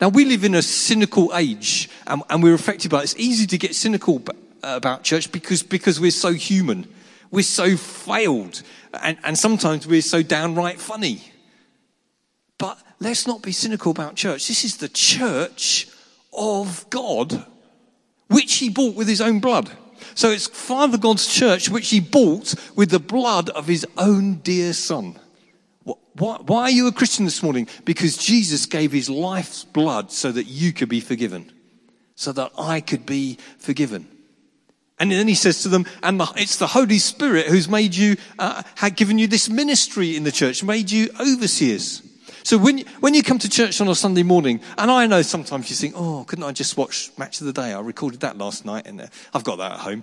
Now, 0.00 0.08
we 0.08 0.24
live 0.24 0.44
in 0.44 0.54
a 0.54 0.62
cynical 0.62 1.32
age 1.34 1.88
and, 2.06 2.22
and 2.30 2.42
we're 2.42 2.54
affected 2.54 2.90
by 2.90 3.00
it. 3.00 3.04
It's 3.04 3.16
easy 3.16 3.46
to 3.46 3.58
get 3.58 3.74
cynical 3.74 4.22
uh, 4.28 4.32
about 4.62 5.02
church 5.02 5.32
because, 5.32 5.62
because 5.62 5.98
we're 5.98 6.10
so 6.10 6.32
human. 6.32 6.86
We're 7.30 7.42
so 7.42 7.76
failed. 7.76 8.62
And, 9.02 9.18
and 9.24 9.38
sometimes 9.38 9.86
we're 9.86 10.02
so 10.02 10.22
downright 10.22 10.80
funny. 10.80 11.22
But 12.58 12.78
let's 13.00 13.26
not 13.26 13.42
be 13.42 13.52
cynical 13.52 13.90
about 13.90 14.14
church. 14.16 14.48
This 14.48 14.64
is 14.64 14.76
the 14.76 14.88
church 14.88 15.88
of 16.32 16.88
God, 16.90 17.44
which 18.28 18.56
he 18.56 18.68
bought 18.68 18.94
with 18.94 19.08
his 19.08 19.20
own 19.20 19.40
blood. 19.40 19.70
So 20.14 20.30
it's 20.30 20.46
Father 20.46 20.98
God's 20.98 21.26
church, 21.26 21.68
which 21.68 21.90
he 21.90 22.00
bought 22.00 22.54
with 22.76 22.90
the 22.90 22.98
blood 22.98 23.50
of 23.50 23.66
his 23.66 23.86
own 23.96 24.36
dear 24.36 24.72
son. 24.72 25.18
Why, 25.84 26.62
are 26.62 26.70
you 26.70 26.88
a 26.88 26.92
Christian 26.92 27.24
this 27.24 27.42
morning? 27.42 27.68
Because 27.84 28.16
Jesus 28.16 28.66
gave 28.66 28.90
his 28.90 29.08
life's 29.08 29.64
blood 29.64 30.10
so 30.10 30.32
that 30.32 30.44
you 30.44 30.72
could 30.72 30.88
be 30.88 31.00
forgiven, 31.00 31.52
so 32.16 32.32
that 32.32 32.50
I 32.58 32.80
could 32.80 33.06
be 33.06 33.38
forgiven. 33.58 34.08
And 34.98 35.12
then 35.12 35.28
he 35.28 35.36
says 35.36 35.62
to 35.62 35.68
them, 35.68 35.86
and 36.02 36.18
the, 36.18 36.30
it's 36.36 36.56
the 36.56 36.66
Holy 36.66 36.98
Spirit 36.98 37.46
who's 37.46 37.68
made 37.68 37.94
you, 37.94 38.16
uh, 38.38 38.64
had 38.74 38.96
given 38.96 39.18
you 39.18 39.28
this 39.28 39.48
ministry 39.48 40.16
in 40.16 40.24
the 40.24 40.32
church, 40.32 40.64
made 40.64 40.90
you 40.90 41.08
overseers. 41.20 42.02
So 42.48 42.56
when, 42.56 42.78
when 43.00 43.12
you 43.12 43.22
come 43.22 43.38
to 43.40 43.48
church 43.50 43.78
on 43.82 43.88
a 43.88 43.94
Sunday 43.94 44.22
morning, 44.22 44.62
and 44.78 44.90
I 44.90 45.06
know 45.06 45.20
sometimes 45.20 45.68
you 45.68 45.76
think, 45.76 45.92
oh, 45.94 46.24
couldn't 46.26 46.46
I 46.46 46.52
just 46.52 46.78
watch 46.78 47.10
Match 47.18 47.42
of 47.42 47.46
the 47.46 47.52
Day? 47.52 47.74
I 47.74 47.80
recorded 47.80 48.20
that 48.20 48.38
last 48.38 48.64
night 48.64 48.86
and 48.86 49.02
uh, 49.02 49.06
I've 49.34 49.44
got 49.44 49.56
that 49.56 49.72
at 49.72 49.80
home. 49.80 50.02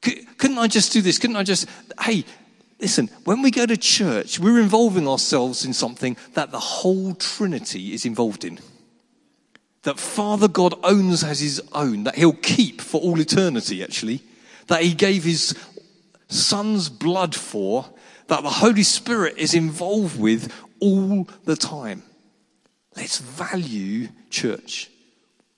Couldn't 0.00 0.58
I 0.58 0.66
just 0.66 0.92
do 0.92 1.00
this? 1.00 1.20
Couldn't 1.20 1.36
I 1.36 1.44
just, 1.44 1.68
hey, 2.00 2.24
listen, 2.80 3.06
when 3.22 3.42
we 3.42 3.52
go 3.52 3.64
to 3.64 3.76
church, 3.76 4.40
we're 4.40 4.58
involving 4.58 5.06
ourselves 5.06 5.64
in 5.64 5.72
something 5.72 6.16
that 6.34 6.50
the 6.50 6.58
whole 6.58 7.14
Trinity 7.14 7.92
is 7.92 8.04
involved 8.04 8.44
in. 8.44 8.58
That 9.82 10.00
Father 10.00 10.48
God 10.48 10.74
owns 10.82 11.22
as 11.22 11.38
his 11.38 11.62
own, 11.70 12.02
that 12.02 12.16
he'll 12.16 12.32
keep 12.32 12.80
for 12.80 13.00
all 13.00 13.20
eternity, 13.20 13.84
actually. 13.84 14.24
That 14.66 14.82
he 14.82 14.94
gave 14.94 15.22
his 15.22 15.56
son's 16.26 16.88
blood 16.88 17.36
for, 17.36 17.86
that 18.26 18.42
the 18.42 18.50
Holy 18.50 18.82
Spirit 18.82 19.38
is 19.38 19.54
involved 19.54 20.18
with 20.18 20.52
all 20.80 21.28
the 21.44 21.56
time. 21.56 22.02
Let's 22.96 23.18
value 23.18 24.08
church. 24.30 24.90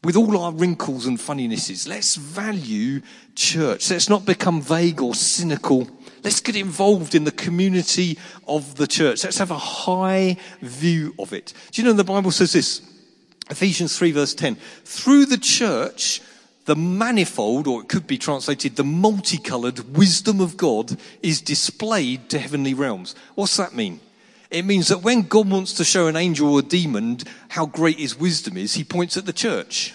With 0.02 0.16
all 0.16 0.38
our 0.38 0.52
wrinkles 0.52 1.06
and 1.06 1.18
funninesses, 1.18 1.87
let's 1.87 2.16
value 2.16 3.02
church. 3.35 3.90
Let's 3.90 4.09
not 4.09 4.24
become 4.24 4.62
vague 4.62 5.02
or 5.02 5.14
cynical 5.14 5.88
Let's 6.22 6.40
get 6.40 6.56
involved 6.56 7.14
in 7.14 7.24
the 7.24 7.33
community 7.33 8.18
of 8.46 8.76
the 8.76 8.87
church. 8.87 9.24
Let's 9.24 9.38
have 9.38 9.50
a 9.50 9.59
high 9.59 10.37
view 10.61 11.14
of 11.18 11.33
it. 11.33 11.52
Do 11.72 11.80
you 11.80 11.88
know 11.88 11.94
the 11.94 12.04
Bible 12.04 12.30
says 12.30 12.52
this? 12.52 12.83
Ephesians 13.48 13.96
3 13.96 14.12
verse 14.12 14.35
10. 14.35 14.56
Through 14.85 15.26
the 15.26 15.38
church, 15.38 16.20
the 16.66 16.76
manifold, 16.76 17.66
or 17.66 17.80
it 17.80 17.88
could 17.88 18.06
be 18.06 18.18
translated 18.18 18.76
the 18.76 18.85
multicolored 18.85 19.96
wisdom 19.96 20.40
of 20.40 20.56
God 20.56 20.96
is 21.22 21.40
displayed 21.40 22.28
to 22.30 22.38
heavenly 22.38 22.74
realms. 22.74 23.14
What's 23.35 23.56
that 23.56 23.74
mean? 23.74 24.00
It 24.50 24.64
means 24.64 24.88
that 24.88 25.02
when 25.02 25.22
God 25.22 25.48
wants 25.48 25.74
to 25.74 25.84
show 25.84 26.08
an 26.08 26.16
angel 26.16 26.52
or 26.52 26.58
a 26.58 26.62
demon 26.62 27.18
how 27.48 27.66
great 27.66 27.98
his 27.98 28.18
wisdom 28.18 28.56
is, 28.56 28.74
he 28.74 28.82
points 28.82 29.16
at 29.16 29.26
the 29.26 29.32
church. 29.32 29.94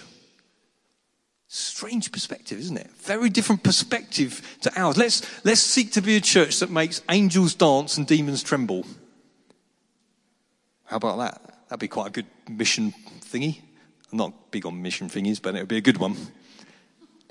Strange 1.48 2.10
perspective, 2.10 2.58
isn't 2.58 2.76
it? 2.76 2.90
Very 2.98 3.28
different 3.28 3.62
perspective 3.62 4.58
to 4.62 4.80
ours. 4.80 4.96
Let's, 4.96 5.22
let's 5.44 5.60
seek 5.60 5.92
to 5.92 6.02
be 6.02 6.16
a 6.16 6.20
church 6.20 6.58
that 6.60 6.70
makes 6.70 7.02
angels 7.10 7.54
dance 7.54 7.96
and 7.96 8.06
demons 8.06 8.42
tremble. 8.42 8.86
How 10.84 10.96
about 10.96 11.18
that? 11.18 11.68
That'd 11.68 11.80
be 11.80 11.88
quite 11.88 12.08
a 12.08 12.10
good 12.10 12.26
mission 12.48 12.94
thingy. 13.20 13.60
I'm 14.10 14.18
not 14.18 14.50
big 14.50 14.66
on 14.66 14.80
mission 14.80 15.08
thingies, 15.08 15.40
but 15.40 15.54
it 15.54 15.60
would 15.60 15.68
be 15.68 15.76
a 15.76 15.82
good 15.82 15.98
one. 15.98 16.16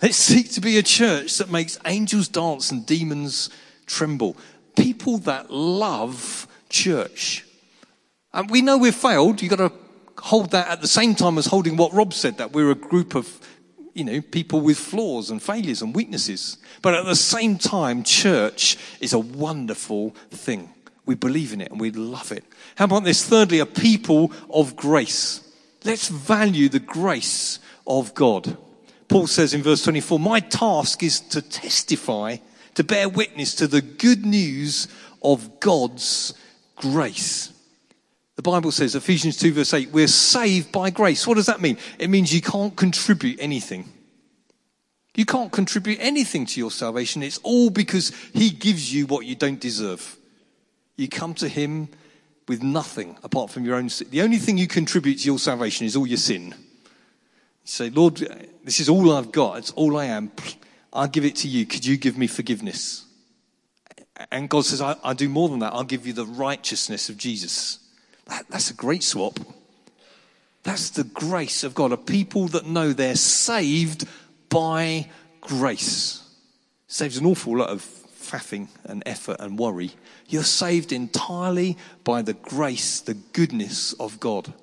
Let's 0.02 0.18
seek 0.18 0.52
to 0.52 0.62
be 0.62 0.78
a 0.78 0.84
church 0.84 1.38
that 1.38 1.50
makes 1.50 1.80
angels 1.86 2.28
dance 2.28 2.70
and 2.70 2.86
demons 2.86 3.50
tremble. 3.86 4.36
People 4.76 5.18
that 5.20 5.52
love 5.52 6.48
church. 6.76 7.46
And 8.34 8.50
we 8.52 8.62
know 8.62 8.78
we've 8.78 8.94
failed. 8.94 9.42
You've 9.42 9.56
got 9.58 9.70
to 9.70 9.72
hold 10.22 10.52
that 10.52 10.68
at 10.68 10.82
the 10.82 10.88
same 10.88 11.16
time 11.16 11.38
as 11.38 11.46
holding 11.46 11.78
what 11.78 11.94
Rob 11.94 12.14
said, 12.14 12.38
that 12.38 12.52
we're 12.52 12.72
a 12.72 12.76
group 12.76 13.16
of 13.16 13.40
you 13.94 14.04
know, 14.04 14.22
people 14.22 14.60
with 14.60 14.78
flaws 14.78 15.30
and 15.30 15.42
failures 15.42 15.82
and 15.82 15.96
weaknesses. 15.96 16.58
But 16.82 16.96
at 16.96 17.06
the 17.06 17.16
same 17.16 17.58
time, 17.58 18.04
church 18.04 18.78
is 19.00 19.14
a 19.14 19.20
wonderful 19.20 20.10
thing. 20.32 20.70
We 21.06 21.16
believe 21.16 21.54
in 21.54 21.62
it 21.62 21.72
and 21.72 21.80
we 21.80 21.92
love 21.92 22.32
it. 22.32 22.44
How 22.76 22.86
about 22.86 23.06
this? 23.06 23.26
Thirdly, 23.26 23.60
a 23.60 23.66
people 23.66 24.34
of 24.50 24.76
grace. 24.76 25.42
Let's 25.86 26.10
value 26.10 26.68
the 26.68 26.80
grace 26.80 27.60
of 27.88 28.14
God. 28.14 28.58
Paul 29.08 29.28
says 29.28 29.54
in 29.54 29.64
verse 29.64 29.84
24, 29.84 30.20
My 30.20 30.42
task 30.42 31.04
is 31.04 31.22
to 31.22 31.42
testify, 31.42 32.38
to 32.74 32.84
bear 32.84 33.08
witness 33.08 33.56
to 33.56 33.68
the 33.68 33.82
good 33.82 34.26
news 34.26 34.90
of 35.22 35.60
God's 35.60 36.34
grace. 36.76 37.52
The 38.36 38.42
Bible 38.42 38.72
says, 38.72 38.96
Ephesians 38.96 39.38
2 39.38 39.54
verse 39.54 39.74
8, 39.74 39.92
we're 39.92 40.08
saved 40.08 40.72
by 40.72 40.90
grace. 40.90 41.26
What 41.26 41.36
does 41.36 41.46
that 41.46 41.62
mean? 41.62 41.78
It 41.98 42.10
means 42.10 42.34
you 42.34 42.42
can't 42.42 42.76
contribute 42.76 43.40
anything. 43.40 43.92
You 45.16 45.26
can't 45.26 45.52
contribute 45.52 46.00
anything 46.02 46.46
to 46.48 46.60
your 46.60 46.72
salvation. 46.72 47.24
It's 47.24 47.40
all 47.40 47.70
because 47.70 48.12
He 48.34 48.50
gives 48.50 48.94
you 48.94 49.06
what 49.08 49.26
you 49.26 49.36
don't 49.36 49.60
deserve. 49.60 50.18
You 50.98 51.08
come 51.08 51.34
to 51.36 51.48
Him 51.48 51.88
with 52.48 52.62
nothing 52.62 53.18
apart 53.24 53.50
from 53.50 53.64
your 53.64 53.76
own 53.76 53.90
sin. 53.90 54.08
The 54.12 54.22
only 54.22 54.38
thing 54.38 54.58
you 54.58 54.68
contribute 54.68 55.20
to 55.20 55.26
your 55.26 55.40
salvation 55.40 55.86
is 55.86 55.96
all 55.96 56.06
your 56.06 56.18
sin. 56.18 56.48
You 56.48 56.54
say, 57.64 57.90
Lord, 57.90 58.18
this 58.64 58.82
is 58.82 58.90
all 58.90 59.14
I've 59.14 59.32
got. 59.32 59.58
It's 59.58 59.72
all 59.72 59.98
I 59.98 60.06
am. 60.06 60.32
I'll 60.92 61.08
give 61.08 61.26
it 61.26 61.38
to 61.38 61.48
you. 61.48 61.66
Could 61.66 61.86
you 61.86 61.96
give 61.96 62.18
me 62.18 62.28
forgiveness? 62.28 63.05
And 64.32 64.50
God 64.50 64.66
says, 64.66 64.82
I, 64.82 64.96
will 65.04 65.14
do 65.14 65.30
more 65.30 65.50
than 65.50 65.60
that. 65.60 65.74
I'll 65.74 65.84
give 65.84 66.08
you 66.08 66.14
the 66.14 66.26
righteousness 66.26 67.10
of 67.10 67.18
Jesus. 67.18 67.80
That, 68.28 68.46
that's 68.50 68.70
a 68.70 68.74
great 68.74 69.04
swap. 69.04 69.40
That's 70.64 70.90
the 70.90 71.04
grace 71.04 71.64
of 71.64 71.76
God. 71.76 71.92
A 71.92 71.98
people 71.98 72.48
that 72.50 72.66
know 72.66 72.92
they're 72.94 73.16
saved 73.16 74.08
by 74.50 75.10
grace. 75.42 76.28
Saves 76.88 77.18
an 77.18 77.26
awful 77.26 77.58
lot 77.58 77.70
of 77.70 77.82
faffing 77.82 78.70
and 78.84 79.04
effort 79.06 79.38
and 79.40 79.60
worry. 79.60 79.92
You're 80.28 80.44
saved 80.44 80.92
entirely 80.92 81.78
by 82.04 82.22
the 82.22 82.34
grace, 82.34 83.00
the 83.00 83.14
goodness 83.14 83.94
of 83.94 84.20
God. 84.20 84.54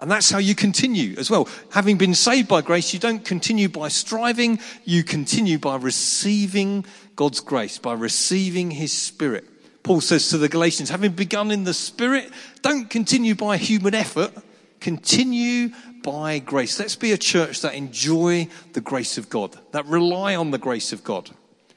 And 0.00 0.10
that's 0.10 0.30
how 0.30 0.38
you 0.38 0.54
continue 0.54 1.14
as 1.18 1.30
well. 1.30 1.46
Having 1.72 1.98
been 1.98 2.14
saved 2.14 2.48
by 2.48 2.62
grace, 2.62 2.94
you 2.94 2.98
don't 2.98 3.22
continue 3.22 3.68
by 3.68 3.88
striving, 3.88 4.58
you 4.84 5.04
continue 5.04 5.58
by 5.58 5.76
receiving 5.76 6.86
God's 7.16 7.40
grace, 7.40 7.76
by 7.76 7.92
receiving 7.92 8.70
His 8.70 8.92
Spirit. 8.96 9.44
Paul 9.82 10.00
says 10.00 10.30
to 10.30 10.38
the 10.38 10.48
Galatians, 10.48 10.88
having 10.88 11.12
begun 11.12 11.50
in 11.50 11.64
the 11.64 11.74
Spirit, 11.74 12.30
don't 12.62 12.88
continue 12.88 13.34
by 13.34 13.58
human 13.58 13.94
effort, 13.94 14.32
continue 14.80 15.68
by 16.02 16.38
grace. 16.38 16.80
Let's 16.80 16.96
be 16.96 17.12
a 17.12 17.18
church 17.18 17.60
that 17.60 17.74
enjoy 17.74 18.48
the 18.72 18.80
grace 18.80 19.18
of 19.18 19.28
God, 19.28 19.54
that 19.72 19.84
rely 19.84 20.34
on 20.34 20.50
the 20.50 20.58
grace 20.58 20.94
of 20.94 21.04
God. 21.04 21.30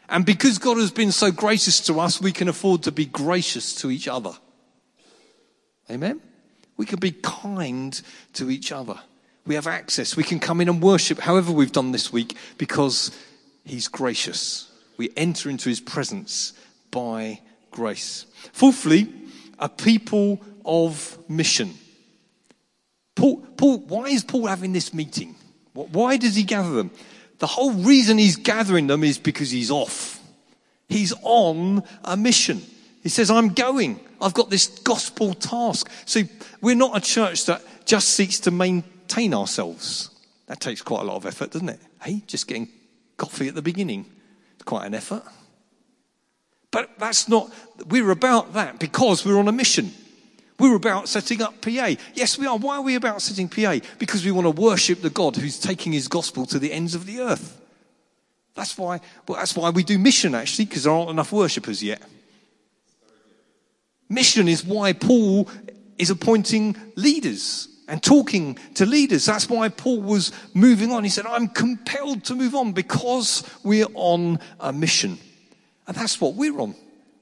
And 0.07 0.25
because 0.25 0.59
God 0.59 0.77
has 0.77 0.91
been 0.91 1.11
so 1.11 1.29
gracious 1.29 1.81
to 1.81 1.99
us, 1.99 2.21
we 2.21 2.31
can 2.31 2.47
afford 2.47 2.83
to 2.83 2.91
be 2.93 3.05
gracious 3.05 3.75
to 3.75 3.91
each 3.91 4.07
other. 4.07 4.31
Amen? 5.91 6.21
We 6.83 6.87
can 6.87 6.99
be 6.99 7.13
kind 7.13 8.01
to 8.33 8.49
each 8.49 8.73
other. 8.73 8.99
We 9.47 9.55
have 9.55 9.67
access. 9.67 10.17
We 10.17 10.23
can 10.25 10.41
come 10.41 10.59
in 10.59 10.67
and 10.67 10.81
worship 10.81 11.17
however 11.17 11.53
we've 11.53 11.71
done 11.71 11.93
this 11.93 12.11
week 12.11 12.35
because 12.57 13.17
He's 13.63 13.87
gracious. 13.87 14.69
We 14.97 15.09
enter 15.15 15.49
into 15.49 15.69
His 15.69 15.79
presence 15.79 16.51
by 16.91 17.39
grace. 17.71 18.25
Fourthly, 18.51 19.07
a 19.59 19.69
people 19.69 20.41
of 20.65 21.17
mission. 21.29 21.73
Paul, 23.15 23.37
Paul, 23.55 23.77
why 23.77 24.07
is 24.07 24.25
Paul 24.25 24.47
having 24.47 24.73
this 24.73 24.93
meeting? 24.93 25.37
Why 25.71 26.17
does 26.17 26.35
he 26.35 26.43
gather 26.43 26.71
them? 26.71 26.91
The 27.39 27.47
whole 27.47 27.71
reason 27.71 28.17
he's 28.17 28.35
gathering 28.35 28.87
them 28.87 29.05
is 29.05 29.17
because 29.17 29.51
he's 29.51 29.71
off. 29.71 30.19
He's 30.89 31.13
on 31.21 31.83
a 32.03 32.17
mission. 32.17 32.61
He 33.03 33.09
says, 33.09 33.29
I'm 33.29 33.49
going. 33.49 33.99
I've 34.21 34.33
got 34.33 34.49
this 34.49 34.67
gospel 34.67 35.33
task. 35.33 35.89
See, 36.05 36.29
we're 36.61 36.75
not 36.75 36.95
a 36.95 37.01
church 37.01 37.45
that 37.45 37.61
just 37.85 38.09
seeks 38.09 38.39
to 38.41 38.51
maintain 38.51 39.33
ourselves. 39.33 40.09
That 40.47 40.61
takes 40.61 40.81
quite 40.81 41.01
a 41.01 41.03
lot 41.03 41.17
of 41.17 41.25
effort, 41.25 41.51
doesn't 41.51 41.69
it? 41.69 41.81
Hey, 42.01 42.23
just 42.25 42.47
getting 42.47 42.69
coffee 43.17 43.49
at 43.49 43.55
the 43.55 43.61
beginning. 43.61 44.05
It's 44.55 44.63
quite 44.63 44.85
an 44.85 44.93
effort. 44.93 45.23
But 46.71 46.97
that's 46.97 47.27
not, 47.27 47.53
we're 47.87 48.09
about 48.09 48.53
that 48.53 48.79
because 48.79 49.25
we're 49.25 49.37
on 49.37 49.49
a 49.49 49.51
mission. 49.51 49.91
We're 50.57 50.75
about 50.75 51.09
setting 51.09 51.41
up 51.41 51.61
PA. 51.61 51.95
Yes, 52.13 52.37
we 52.37 52.47
are. 52.47 52.57
Why 52.57 52.77
are 52.77 52.81
we 52.81 52.95
about 52.95 53.21
setting 53.21 53.49
PA? 53.49 53.79
Because 53.99 54.23
we 54.23 54.31
want 54.31 54.45
to 54.45 54.61
worship 54.61 55.01
the 55.01 55.09
God 55.09 55.35
who's 55.35 55.59
taking 55.59 55.91
his 55.91 56.07
gospel 56.07 56.45
to 56.47 56.57
the 56.57 56.71
ends 56.71 56.95
of 56.95 57.05
the 57.05 57.19
earth. 57.19 57.59
That's 58.55 58.77
why, 58.77 59.01
well, 59.27 59.37
that's 59.37 59.55
why 59.55 59.71
we 59.71 59.83
do 59.83 59.99
mission 59.99 60.33
actually, 60.35 60.65
because 60.65 60.83
there 60.83 60.93
aren't 60.93 61.09
enough 61.09 61.31
worshippers 61.31 61.83
yet. 61.83 62.01
Mission 64.13 64.47
is 64.47 64.63
why 64.63 64.93
Paul 64.93 65.49
is 65.97 66.09
appointing 66.09 66.75
leaders 66.95 67.67
and 67.87 68.01
talking 68.01 68.57
to 68.75 68.85
leaders. 68.85 69.25
That's 69.25 69.49
why 69.49 69.69
Paul 69.69 70.01
was 70.01 70.31
moving 70.53 70.91
on. 70.91 71.03
He 71.03 71.09
said, 71.09 71.25
I'm 71.25 71.47
compelled 71.47 72.23
to 72.25 72.35
move 72.35 72.55
on 72.55 72.73
because 72.73 73.43
we're 73.63 73.87
on 73.93 74.39
a 74.59 74.71
mission. 74.71 75.17
And 75.87 75.95
that's 75.95 76.19
what 76.21 76.35
we're 76.35 76.59
on. 76.59 76.75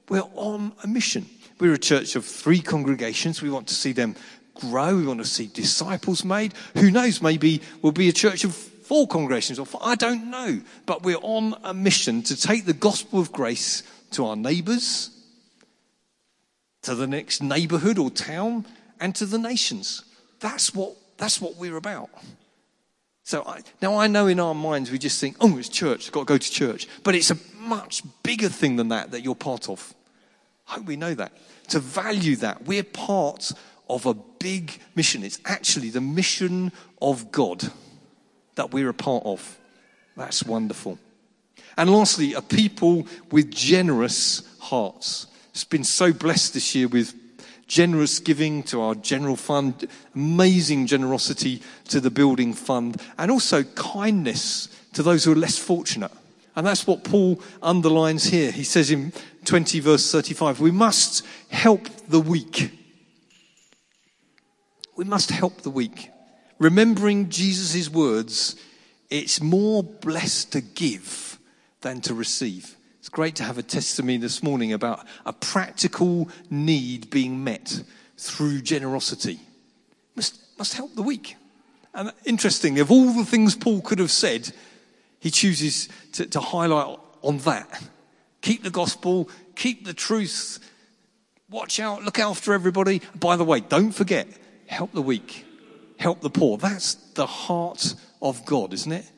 We're 0.08 0.28
on 0.34 0.72
a 0.82 0.86
mission. 0.86 1.26
We're 1.58 1.74
a 1.74 1.78
church 1.78 2.16
of 2.16 2.24
three 2.24 2.60
congregations. 2.60 3.42
We 3.42 3.50
want 3.50 3.68
to 3.68 3.74
see 3.74 3.92
them 3.92 4.16
grow. 4.54 4.96
We 4.96 5.06
want 5.06 5.20
to 5.20 5.26
see 5.26 5.46
disciples 5.46 6.24
made. 6.24 6.54
Who 6.74 6.90
knows? 6.90 7.22
Maybe 7.22 7.62
we'll 7.80 7.92
be 7.92 8.08
a 8.08 8.12
church 8.12 8.44
of 8.44 8.54
four 8.54 9.06
congregations 9.06 9.58
or 9.58 9.66
four. 9.66 9.80
I 9.82 9.94
don't 9.94 10.30
know. 10.30 10.60
But 10.86 11.02
we're 11.02 11.16
on 11.16 11.54
a 11.62 11.74
mission 11.74 12.22
to 12.24 12.36
take 12.36 12.66
the 12.66 12.72
gospel 12.72 13.20
of 13.20 13.32
grace 13.32 13.82
to 14.12 14.26
our 14.26 14.36
neighbors, 14.36 15.10
to 16.82 16.94
the 16.94 17.06
next 17.06 17.42
neighborhood 17.42 17.98
or 17.98 18.10
town, 18.10 18.66
and 19.00 19.14
to 19.16 19.26
the 19.26 19.38
nations. 19.38 20.04
That's 20.40 20.74
what, 20.74 20.96
that's 21.16 21.40
what 21.40 21.56
we're 21.56 21.76
about. 21.76 22.10
So 23.24 23.44
I, 23.46 23.60
now 23.80 23.98
I 23.98 24.08
know 24.08 24.26
in 24.26 24.40
our 24.40 24.54
minds 24.54 24.90
we 24.90 24.98
just 24.98 25.20
think, 25.20 25.36
oh, 25.40 25.56
it's 25.58 25.68
church, 25.68 26.10
got 26.10 26.20
to 26.20 26.26
go 26.26 26.38
to 26.38 26.50
church. 26.50 26.88
But 27.04 27.14
it's 27.14 27.30
a 27.30 27.38
much 27.56 28.02
bigger 28.22 28.48
thing 28.48 28.76
than 28.76 28.88
that 28.88 29.12
that 29.12 29.22
you're 29.22 29.34
part 29.34 29.68
of. 29.68 29.94
I 30.68 30.74
hope 30.74 30.86
we 30.86 30.96
know 30.96 31.14
that 31.14 31.32
to 31.68 31.78
value 31.78 32.36
that. 32.36 32.66
We're 32.66 32.82
part 32.82 33.52
of 33.88 34.06
a 34.06 34.14
big 34.14 34.78
mission. 34.94 35.22
It's 35.22 35.38
actually 35.44 35.90
the 35.90 36.00
mission 36.00 36.72
of 37.00 37.30
God 37.30 37.70
that 38.56 38.72
we're 38.72 38.88
a 38.88 38.94
part 38.94 39.24
of. 39.24 39.58
That's 40.16 40.44
wonderful. 40.44 40.98
And 41.76 41.90
lastly, 41.90 42.34
a 42.34 42.42
people 42.42 43.06
with 43.30 43.50
generous 43.50 44.42
hearts. 44.58 45.26
It's 45.52 45.64
been 45.64 45.84
so 45.84 46.12
blessed 46.12 46.54
this 46.54 46.74
year 46.74 46.88
with 46.88 47.14
generous 47.66 48.18
giving 48.18 48.62
to 48.64 48.80
our 48.80 48.94
general 48.94 49.36
fund, 49.36 49.86
amazing 50.14 50.86
generosity 50.86 51.62
to 51.88 52.00
the 52.00 52.10
building 52.10 52.54
fund, 52.54 53.00
and 53.18 53.30
also 53.30 53.62
kindness 53.62 54.68
to 54.94 55.02
those 55.02 55.24
who 55.24 55.32
are 55.32 55.36
less 55.36 55.58
fortunate. 55.58 56.10
And 56.54 56.66
that's 56.66 56.86
what 56.86 57.04
Paul 57.04 57.40
underlines 57.62 58.24
here. 58.24 58.50
He 58.50 58.64
says 58.64 58.90
in 58.90 59.12
20 59.44 59.80
verse 59.80 60.10
35, 60.10 60.60
we 60.60 60.70
must 60.70 61.24
help 61.50 61.88
the 62.08 62.20
weak. 62.20 62.70
We 64.96 65.04
must 65.04 65.30
help 65.30 65.62
the 65.62 65.70
weak. 65.70 66.10
Remembering 66.58 67.30
Jesus' 67.30 67.88
words, 67.88 68.56
it's 69.08 69.40
more 69.40 69.82
blessed 69.82 70.52
to 70.52 70.60
give 70.60 71.38
than 71.80 72.00
to 72.02 72.14
receive. 72.14 72.76
It's 73.02 73.08
great 73.08 73.34
to 73.36 73.42
have 73.42 73.58
a 73.58 73.64
testimony 73.64 74.16
this 74.16 74.44
morning 74.44 74.72
about 74.72 75.04
a 75.26 75.32
practical 75.32 76.28
need 76.50 77.10
being 77.10 77.42
met 77.42 77.82
through 78.16 78.62
generosity. 78.62 79.40
Must, 80.14 80.38
must 80.56 80.74
help 80.74 80.94
the 80.94 81.02
weak. 81.02 81.34
And 81.94 82.12
interestingly, 82.24 82.80
of 82.80 82.92
all 82.92 83.12
the 83.12 83.24
things 83.24 83.56
Paul 83.56 83.80
could 83.80 83.98
have 83.98 84.12
said, 84.12 84.52
he 85.18 85.32
chooses 85.32 85.88
to, 86.12 86.26
to 86.26 86.38
highlight 86.38 86.96
on 87.22 87.38
that. 87.38 87.82
Keep 88.40 88.62
the 88.62 88.70
gospel, 88.70 89.28
keep 89.56 89.84
the 89.84 89.94
truth, 89.94 90.60
watch 91.50 91.80
out, 91.80 92.04
look 92.04 92.20
after 92.20 92.54
everybody. 92.54 93.02
By 93.18 93.34
the 93.34 93.42
way, 93.42 93.58
don't 93.58 93.90
forget, 93.90 94.28
help 94.66 94.92
the 94.92 95.02
weak, 95.02 95.44
help 95.98 96.20
the 96.20 96.30
poor. 96.30 96.56
That's 96.56 96.94
the 96.94 97.26
heart 97.26 97.96
of 98.22 98.44
God, 98.46 98.72
isn't 98.72 98.92
it? 98.92 99.10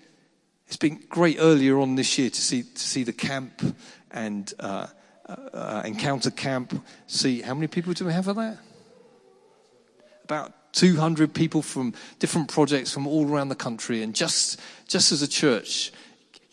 It's 0.74 0.80
been 0.80 1.04
great 1.08 1.36
earlier 1.38 1.78
on 1.78 1.94
this 1.94 2.18
year 2.18 2.28
to 2.28 2.40
see, 2.40 2.64
to 2.64 2.80
see 2.80 3.04
the 3.04 3.12
camp 3.12 3.62
and 4.10 4.52
uh, 4.58 4.88
uh, 5.24 5.82
encounter 5.84 6.32
camp. 6.32 6.84
See, 7.06 7.42
how 7.42 7.54
many 7.54 7.68
people 7.68 7.92
do 7.92 8.04
we 8.06 8.12
have 8.12 8.24
for 8.24 8.32
that? 8.32 8.58
About 10.24 10.52
200 10.72 11.32
people 11.32 11.62
from 11.62 11.94
different 12.18 12.48
projects 12.48 12.92
from 12.92 13.06
all 13.06 13.30
around 13.30 13.50
the 13.50 13.54
country. 13.54 14.02
And 14.02 14.16
just, 14.16 14.60
just 14.88 15.12
as 15.12 15.22
a 15.22 15.28
church, 15.28 15.92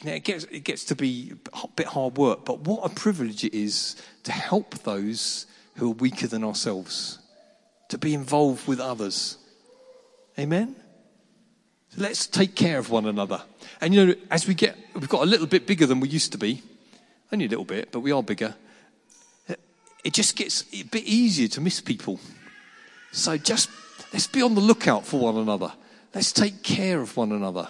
you 0.01 0.11
know, 0.11 0.13
it 0.13 0.23
gets, 0.23 0.43
it 0.43 0.65
gets 0.65 0.83
to 0.85 0.95
be 0.95 1.33
a 1.51 1.67
bit 1.69 1.87
hard 1.87 2.15
work, 2.15 2.45
but 2.45 2.59
what 2.59 2.85
a 2.85 2.93
privilege 2.93 3.43
it 3.43 3.55
is 3.55 3.95
to 4.25 4.31
help 4.31 4.75
those 4.83 5.47
who 5.77 5.89
are 5.89 5.95
weaker 5.95 6.27
than 6.27 6.43
ourselves, 6.43 7.17
to 7.89 7.97
be 7.97 8.13
involved 8.13 8.67
with 8.67 8.79
others. 8.79 9.39
Amen? 10.37 10.75
So 11.95 12.01
let's 12.01 12.27
take 12.27 12.55
care 12.55 12.79
of 12.79 12.89
one 12.89 13.05
another. 13.05 13.41
And 13.79 13.93
you 13.93 14.05
know, 14.05 14.15
as 14.29 14.47
we 14.47 14.53
get, 14.53 14.77
we've 14.93 15.09
got 15.09 15.23
a 15.23 15.25
little 15.25 15.47
bit 15.47 15.67
bigger 15.67 15.85
than 15.85 15.99
we 15.99 16.09
used 16.09 16.31
to 16.31 16.37
be, 16.37 16.61
only 17.31 17.45
a 17.45 17.49
little 17.49 17.65
bit, 17.65 17.91
but 17.91 17.99
we 17.99 18.11
are 18.11 18.23
bigger. 18.23 18.55
It 20.03 20.13
just 20.13 20.35
gets 20.35 20.65
a 20.73 20.83
bit 20.83 21.03
easier 21.03 21.47
to 21.49 21.61
miss 21.61 21.79
people. 21.79 22.19
So 23.11 23.37
just 23.37 23.69
Let's 24.13 24.27
be 24.27 24.41
on 24.41 24.55
the 24.55 24.61
lookout 24.61 25.05
for 25.05 25.19
one 25.19 25.37
another. 25.37 25.71
Let's 26.13 26.33
take 26.33 26.63
care 26.63 26.99
of 26.99 27.15
one 27.15 27.31
another. 27.31 27.69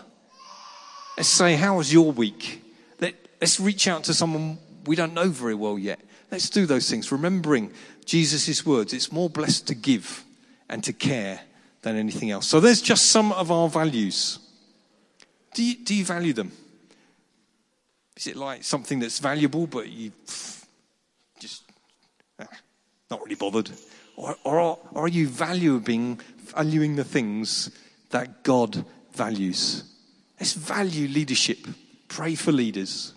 Let's 1.15 1.29
say, 1.29 1.55
How 1.55 1.77
was 1.77 1.93
your 1.93 2.11
week? 2.11 2.63
Let, 2.99 3.13
us 3.41 3.59
reach 3.59 3.87
out 3.87 4.05
to 4.05 4.13
someone 4.13 4.57
we 4.85 4.95
don't 4.95 5.13
know 5.13 5.29
very 5.29 5.53
well 5.53 5.77
yet. 5.77 5.99
Let's 6.31 6.49
do 6.49 6.65
those 6.65 6.89
things, 6.89 7.11
remembering 7.11 7.71
Jesus' 8.05 8.65
words. 8.65 8.93
It's 8.93 9.11
more 9.11 9.29
blessed 9.29 9.67
to 9.67 9.75
give 9.75 10.23
and 10.67 10.83
to 10.83 10.93
care 10.93 11.41
than 11.81 11.95
anything 11.95 12.31
else. 12.31 12.47
So 12.47 12.59
there's 12.59 12.81
just 12.81 13.07
some 13.07 13.31
of 13.31 13.51
our 13.51 13.69
values. 13.69 14.39
Do 15.53 15.63
you, 15.63 15.75
do 15.83 15.95
you 15.95 16.05
value 16.05 16.33
them? 16.33 16.51
Is 18.15 18.27
it 18.27 18.35
like 18.35 18.63
something 18.63 18.99
that's 18.99 19.19
valuable, 19.19 19.67
but 19.67 19.89
you 19.89 20.11
just 21.39 21.63
ah, 22.39 22.47
not 23.09 23.21
really 23.23 23.35
bothered? 23.35 23.71
Or, 24.15 24.35
or, 24.43 24.79
or 24.91 25.05
are 25.05 25.07
you 25.07 25.27
valuing, 25.27 26.19
valuing 26.37 26.95
the 26.95 27.03
things 27.03 27.71
that 28.11 28.43
God 28.43 28.85
values? 29.13 29.83
Let's 30.39 30.53
value 30.53 31.07
leadership. 31.07 31.67
Pray 32.07 32.35
for 32.35 32.51
leaders. 32.51 33.13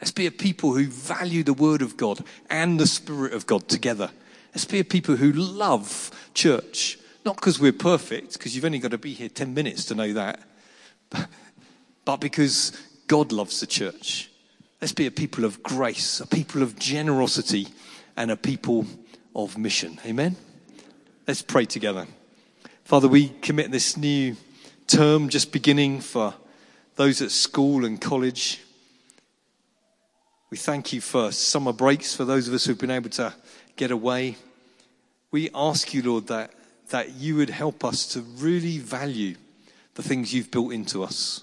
Let's 0.00 0.12
be 0.12 0.26
a 0.26 0.30
people 0.30 0.72
who 0.72 0.86
value 0.86 1.42
the 1.42 1.52
Word 1.52 1.82
of 1.82 1.96
God 1.96 2.24
and 2.48 2.80
the 2.80 2.86
Spirit 2.86 3.34
of 3.34 3.46
God 3.46 3.68
together. 3.68 4.10
Let's 4.54 4.64
be 4.64 4.80
a 4.80 4.84
people 4.84 5.16
who 5.16 5.32
love 5.32 6.10
church. 6.32 6.98
Not 7.24 7.36
because 7.36 7.60
we're 7.60 7.72
perfect, 7.72 8.34
because 8.34 8.54
you've 8.54 8.64
only 8.64 8.78
got 8.78 8.92
to 8.92 8.98
be 8.98 9.12
here 9.12 9.28
10 9.28 9.52
minutes 9.52 9.84
to 9.86 9.94
know 9.94 10.12
that, 10.14 10.40
but 12.04 12.20
because 12.20 12.72
God 13.06 13.32
loves 13.32 13.60
the 13.60 13.66
church. 13.66 14.30
Let's 14.80 14.92
be 14.92 15.06
a 15.06 15.10
people 15.10 15.44
of 15.44 15.62
grace, 15.62 16.20
a 16.20 16.26
people 16.26 16.62
of 16.62 16.78
generosity, 16.78 17.68
and 18.16 18.30
a 18.30 18.36
people 18.36 18.86
of 19.34 19.58
mission. 19.58 19.98
Amen? 20.06 20.36
Let's 21.26 21.42
pray 21.42 21.66
together. 21.66 22.06
Father, 22.84 23.08
we 23.08 23.28
commit 23.28 23.70
this 23.70 23.96
new 23.96 24.36
term 24.86 25.28
just 25.28 25.52
beginning 25.52 26.00
for 26.00 26.34
those 26.96 27.22
at 27.22 27.30
school 27.30 27.84
and 27.84 28.00
college. 28.00 28.60
We 30.50 30.56
thank 30.56 30.92
you 30.92 31.00
for 31.00 31.30
summer 31.30 31.72
breaks 31.72 32.14
for 32.14 32.24
those 32.24 32.48
of 32.48 32.54
us 32.54 32.64
who've 32.64 32.78
been 32.78 32.90
able 32.90 33.10
to 33.10 33.34
get 33.76 33.90
away. 33.90 34.36
We 35.30 35.50
ask 35.54 35.94
you, 35.94 36.02
Lord, 36.02 36.26
that, 36.26 36.52
that 36.90 37.14
you 37.14 37.36
would 37.36 37.50
help 37.50 37.84
us 37.84 38.06
to 38.08 38.20
really 38.20 38.78
value 38.78 39.36
the 39.94 40.02
things 40.02 40.32
you've 40.32 40.50
built 40.50 40.72
into 40.72 41.02
us. 41.02 41.42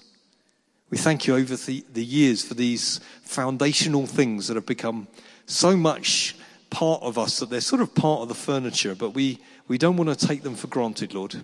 We 0.90 0.96
thank 0.96 1.26
you 1.26 1.36
over 1.36 1.54
the, 1.56 1.84
the 1.92 2.04
years 2.04 2.44
for 2.44 2.54
these 2.54 3.00
foundational 3.22 4.06
things 4.06 4.48
that 4.48 4.54
have 4.54 4.66
become 4.66 5.06
so 5.46 5.76
much 5.76 6.34
part 6.70 7.02
of 7.02 7.18
us 7.18 7.38
that 7.38 7.50
they're 7.50 7.60
sort 7.60 7.82
of 7.82 7.94
part 7.94 8.20
of 8.20 8.28
the 8.28 8.34
furniture, 8.34 8.94
but 8.94 9.10
we, 9.10 9.38
we 9.66 9.78
don't 9.78 9.96
want 9.96 10.18
to 10.18 10.26
take 10.26 10.42
them 10.42 10.54
for 10.54 10.66
granted, 10.66 11.14
Lord. 11.14 11.36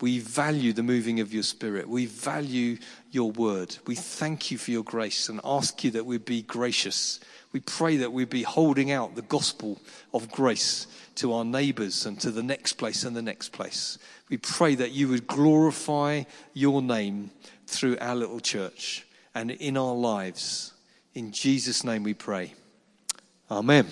We 0.00 0.18
value 0.18 0.72
the 0.72 0.82
moving 0.82 1.20
of 1.20 1.32
your 1.32 1.44
spirit. 1.44 1.88
We 1.88 2.06
value 2.06 2.78
your 3.10 3.30
word. 3.30 3.76
We 3.86 3.94
thank 3.94 4.50
you 4.50 4.58
for 4.58 4.72
your 4.72 4.82
grace 4.82 5.28
and 5.28 5.40
ask 5.44 5.84
you 5.84 5.92
that 5.92 6.04
we 6.04 6.18
be 6.18 6.42
gracious. 6.42 7.20
We 7.52 7.60
pray 7.60 7.96
that 7.98 8.12
we 8.12 8.24
be 8.24 8.42
holding 8.42 8.90
out 8.90 9.14
the 9.14 9.22
gospel 9.22 9.80
of 10.12 10.30
grace 10.32 10.88
to 11.16 11.32
our 11.32 11.44
neighbors 11.44 12.06
and 12.06 12.20
to 12.20 12.30
the 12.30 12.42
next 12.42 12.74
place 12.74 13.04
and 13.04 13.14
the 13.14 13.22
next 13.22 13.50
place. 13.50 13.98
We 14.28 14.36
pray 14.36 14.74
that 14.76 14.92
you 14.92 15.08
would 15.08 15.26
glorify 15.26 16.24
your 16.52 16.82
name 16.82 17.30
through 17.66 17.98
our 18.00 18.14
little 18.14 18.40
church 18.40 19.06
and 19.34 19.50
in 19.50 19.76
our 19.76 19.94
lives. 19.94 20.72
In 21.14 21.32
Jesus' 21.32 21.84
name 21.84 22.02
we 22.02 22.14
pray. 22.14 22.54
Amen. 23.50 23.86